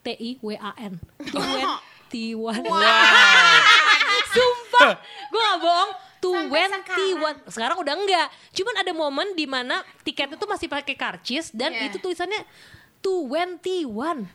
T 0.00 0.06
I 0.12 0.30
W 0.40 0.56
A 0.56 0.72
N. 0.80 0.96
Twenty-one. 1.20 2.64
Sumpah, 4.32 4.92
gue 5.28 5.40
gak 5.40 5.60
bohong. 5.60 5.90
Twenty-one. 6.16 7.36
Sekarang 7.48 7.76
udah 7.80 7.94
enggak. 7.96 8.28
Cuman 8.52 8.74
ada 8.80 8.92
momen 8.92 9.28
di 9.32 9.44
mana 9.44 9.84
tiket 10.02 10.32
itu 10.32 10.44
masih 10.44 10.68
pakai 10.68 10.96
karcis 10.96 11.52
dan 11.52 11.72
Iya. 11.72 11.92
itu 11.92 12.00
tulisannya 12.00 12.40
twenty-one. 13.02 14.26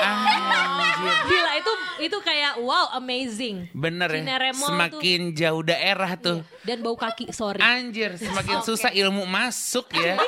Anjir. 0.00 1.14
Gila 1.26 1.52
itu 1.56 1.72
itu 2.06 2.18
kayak 2.20 2.60
wow 2.60 2.92
amazing. 2.96 3.68
Bener 3.72 4.08
ya. 4.12 4.52
Semakin 4.52 5.32
jauh 5.32 5.62
daerah 5.64 6.12
tuh. 6.16 6.44
Dan 6.66 6.82
bau 6.84 6.96
kaki 6.96 7.32
sorry. 7.32 7.60
Anjir, 7.62 8.16
semakin 8.20 8.60
susah 8.62 8.92
ilmu 8.92 9.24
masuk 9.24 9.88
ya. 9.96 10.20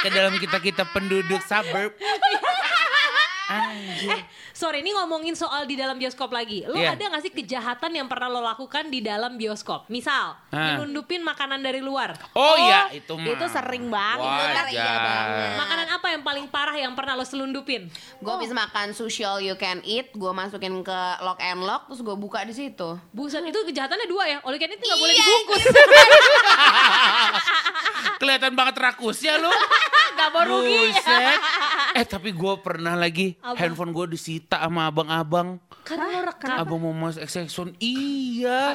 Ke 0.00 0.08
dalam 0.08 0.36
kita-kita 0.40 0.88
penduduk 0.90 1.42
suburb. 1.44 1.92
Anjir. 3.50 4.22
Sorry 4.60 4.84
ini 4.84 4.92
ngomongin 4.92 5.32
soal 5.32 5.64
di 5.64 5.72
dalam 5.72 5.96
bioskop 5.96 6.28
lagi. 6.28 6.68
Lo 6.68 6.76
Iya. 6.76 6.92
ada 6.92 7.16
gak 7.16 7.24
sih 7.24 7.32
kejahatan 7.32 7.96
yang 7.96 8.04
pernah 8.04 8.28
lo 8.28 8.44
lakukan 8.44 8.92
di 8.92 9.00
dalam 9.00 9.40
bioskop? 9.40 9.88
Misal, 9.88 10.36
nyelundupin 10.52 11.24
makanan 11.24 11.64
dari 11.64 11.80
luar. 11.80 12.12
Oh, 12.36 12.60
iya, 12.60 12.92
itu 12.92 13.16
mah. 13.16 13.24
Itu 13.24 13.48
sering 13.48 13.88
banget. 13.88 14.20
Itu 14.20 14.76
iya 14.76 14.84
Wajar. 14.84 15.00
banget. 15.00 15.50
Makanan 15.56 15.86
apa 15.96 16.06
yang 16.12 16.20
paling 16.20 16.46
parah 16.52 16.76
yang 16.76 16.92
pernah 16.92 17.16
lo 17.16 17.24
selundupin? 17.24 17.88
Gue 18.20 18.34
bisa 18.36 18.52
makan 18.52 18.92
sushi 18.92 19.24
all 19.24 19.40
you 19.40 19.56
can 19.56 19.80
eat, 19.80 20.12
gue 20.12 20.28
masukin 20.28 20.84
ke 20.84 20.98
lock 21.24 21.40
and 21.40 21.64
lock, 21.64 21.88
terus 21.88 22.04
gue 22.04 22.12
buka 22.12 22.44
di 22.44 22.52
situ. 22.52 23.00
Buset 23.16 23.40
itu 23.40 23.64
kejahatannya 23.64 24.06
dua 24.06 24.24
ya. 24.28 24.38
Oleh 24.44 24.60
karena 24.60 24.76
itu 24.76 24.84
nggak 24.84 25.00
boleh 25.00 25.14
Iya, 25.16 25.24
dibungkus. 25.24 25.62
Kelihatan 28.20 28.52
banget 28.52 28.76
rakusnya 28.76 29.40
lu. 29.40 29.48
Gak 30.10 30.28
mau 30.30 30.44
rugi. 30.44 30.92
Buset. 30.92 31.40
Eh 31.90 32.04
tapi 32.04 32.30
gue 32.30 32.54
pernah 32.60 32.94
lagi 32.94 33.34
Apa? 33.40 33.56
handphone 33.56 33.90
gue 33.90 34.06
disita 34.50 34.66
sama 34.66 34.90
abang-abang. 34.90 35.62
Karena 35.86 36.06
lo 36.10 36.20
rekam. 36.26 36.58
Abang 36.58 36.80
mau 36.82 36.90
mas 36.90 37.16
exception. 37.16 37.70
Iya. 37.78 38.74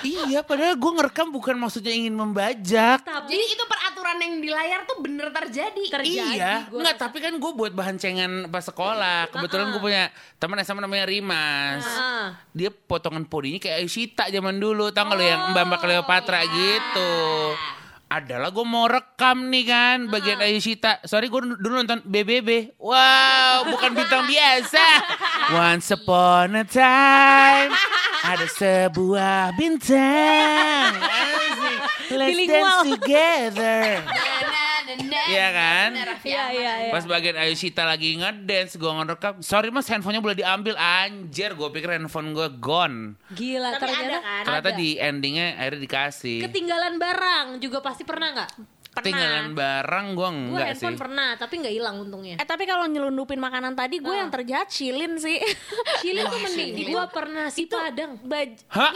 Iya 0.00 0.40
padahal 0.40 0.74
gue 0.80 0.92
ngerekam 0.96 1.28
bukan 1.28 1.54
maksudnya 1.60 1.92
ingin 1.92 2.16
membajak. 2.16 3.04
Tapi 3.04 3.28
Jadi 3.28 3.44
itu 3.44 3.64
peraturan 3.68 4.16
yang 4.24 4.34
di 4.40 4.48
layar 4.48 4.88
tuh 4.88 5.04
bener 5.04 5.28
terjadi. 5.30 5.84
terjadi. 5.92 6.34
iya, 6.36 6.64
gua 6.72 6.80
enggak 6.80 6.96
tapi 6.96 7.20
kan 7.20 7.36
gue 7.36 7.52
buat 7.52 7.72
bahan 7.76 7.96
cengan 8.00 8.48
pas 8.48 8.64
sekolah. 8.64 9.28
Kebetulan 9.28 9.68
gue 9.76 9.80
punya 9.84 10.08
teman 10.40 10.60
SMA 10.64 10.80
namanya 10.80 11.04
Rimas. 11.04 11.84
Ah. 11.84 12.40
Dia 12.56 12.72
potongan 12.72 13.28
podinya 13.28 13.60
kayak 13.60 13.84
Ayushita 13.84 14.32
zaman 14.32 14.56
dulu, 14.56 14.88
tau 14.96 15.04
gak 15.12 15.16
lo 15.20 15.24
yang 15.24 15.52
Mbak 15.52 15.64
Mbak 15.68 15.80
Cleopatra 15.84 16.40
gitu. 16.48 17.12
Adalah 18.14 18.54
gue 18.54 18.62
mau 18.62 18.86
rekam 18.86 19.50
nih 19.50 19.66
kan 19.66 20.06
bagian 20.06 20.38
Ayushita. 20.38 21.02
Sorry 21.02 21.26
gue 21.26 21.58
dulu 21.58 21.82
nonton 21.82 21.98
BBB. 22.06 22.78
Wow, 22.78 23.66
bukan 23.74 23.90
bintang 23.90 24.30
biasa. 24.30 24.86
Once 25.50 25.90
upon 25.90 26.54
a 26.54 26.62
time 26.62 27.74
ada 28.22 28.46
sebuah 28.46 29.58
bintang. 29.58 30.94
Asik. 30.94 31.78
Let's 32.14 32.38
dance 32.46 32.78
together. 32.94 33.82
Iya 34.96 35.48
kan? 35.50 35.88
Iya 36.20 36.44
iya 36.50 36.72
iya. 36.80 36.90
Pas 36.90 37.04
bagian 37.04 37.36
Ayushita 37.36 37.82
lagi 37.82 38.14
ngedance, 38.14 38.74
gue 38.74 38.86
ngerekam. 38.88 39.40
Sorry 39.40 39.68
mas, 39.68 39.86
handphonenya 39.86 40.20
boleh 40.20 40.36
diambil. 40.36 40.74
Anjir, 40.74 41.52
gue 41.52 41.68
pikir 41.70 41.90
handphone 41.90 42.30
gue 42.30 42.48
gone. 42.54 43.16
Gila 43.30 43.70
Tapi 43.72 43.80
ternyata 43.82 44.04
ada 44.04 44.18
kan? 44.20 44.42
Ternyata 44.44 44.68
ada. 44.68 44.76
di 44.76 44.88
endingnya 44.94 45.46
akhirnya 45.56 45.80
dikasih. 45.82 46.38
ketinggalan 46.44 46.94
barang 46.94 47.46
juga 47.58 47.78
pasti 47.80 48.02
pernah 48.02 48.30
nggak? 48.32 48.50
Ketinggalan 48.94 49.52
barang 49.52 50.06
gue 50.08 50.22
Gue 50.22 50.30
enggak 50.54 50.70
sih. 50.70 50.86
handphone 50.86 50.94
pernah 50.96 51.28
tapi 51.34 51.54
nggak 51.58 51.74
hilang 51.74 51.96
untungnya. 51.98 52.36
Eh 52.36 52.46
tapi 52.46 52.62
kalau 52.62 52.86
nyelundupin 52.86 53.36
makanan 53.36 53.74
tadi 53.74 53.98
gue 53.98 54.06
Ah. 54.08 54.22
yang 54.22 54.30
terjahat 54.30 54.70
Shilin 54.70 55.18
sih. 55.18 55.42
Chili 55.98 56.22
tuh 56.22 56.38
mending. 56.38 56.94
Gue 56.94 57.04
pernah 57.10 57.50
si 57.50 57.66
Padang. 57.66 58.22
Baj 58.22 58.54
Hah? 58.70 58.94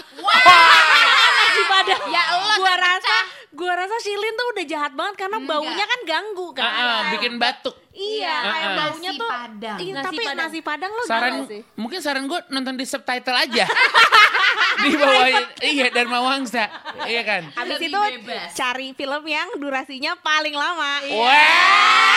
Si 1.48 1.62
Padang. 1.72 2.02
Ya 2.08 2.22
Allah, 2.30 2.54
gua 2.56 2.74
rasa 2.76 3.16
gua 3.50 3.72
rasa 3.74 3.96
Shilin 3.98 4.32
tuh 4.32 4.46
udah 4.52 4.64
jahat 4.64 4.92
banget 4.92 5.14
karena 5.16 5.38
baunya 5.40 5.82
kan 5.82 6.00
ganggu 6.04 6.46
kan. 6.52 6.64
Ah, 6.64 6.78
ah, 6.78 7.00
bikin 7.12 7.36
batuk. 7.36 7.74
Iya, 7.90 8.30
Ah, 8.30 8.42
kayak 8.46 8.68
ah. 8.68 8.76
baunya 8.78 9.10
Nasi 9.10 9.18
tuh. 9.18 9.28
Padang. 9.28 9.78
Iya, 9.78 9.92
Nasi 9.92 10.04
tapi 10.04 10.20
Padang. 10.20 10.38
nasi 10.38 10.58
padang 10.60 10.90
lo 10.92 11.02
Saran, 11.02 11.32
sih? 11.44 11.60
mungkin 11.74 11.98
saran 11.98 12.24
gue 12.24 12.38
nonton 12.48 12.74
di 12.76 12.84
subtitle 12.84 13.34
aja. 13.34 13.64
di 14.78 14.94
bawah, 14.94 15.26
iya 15.58 15.90
Dharma 15.90 16.22
Wangsa. 16.22 16.70
Iya 17.02 17.22
kan? 17.26 17.42
Habis 17.50 17.82
itu 17.82 17.98
bebas. 17.98 18.54
cari 18.54 18.94
film 18.94 19.22
yang 19.26 19.48
durasinya 19.58 20.14
paling 20.16 20.54
lama. 20.54 21.02
Wah. 21.10 22.14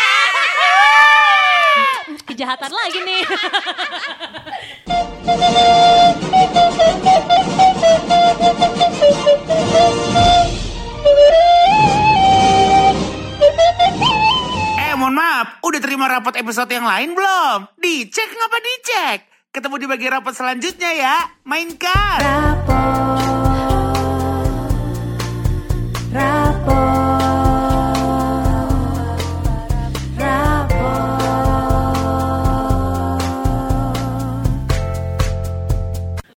Kejahatan 2.27 2.69
lagi 2.69 2.99
nih. 3.01 3.21
mohon 15.12 15.28
maaf, 15.28 15.47
udah 15.67 15.80
terima 15.84 16.08
rapat 16.08 16.39
episode 16.39 16.71
yang 16.71 16.88
lain 16.88 17.12
belum? 17.12 17.67
Dicek 17.76 18.32
ngapa 18.32 18.58
dicek? 18.63 19.19
Ketemu 19.52 19.76
di 19.84 19.88
bagian 19.91 20.12
rapat 20.15 20.34
selanjutnya 20.39 20.91
ya. 20.95 21.15
Mainkan. 21.43 22.19
Rapot 22.24 23.40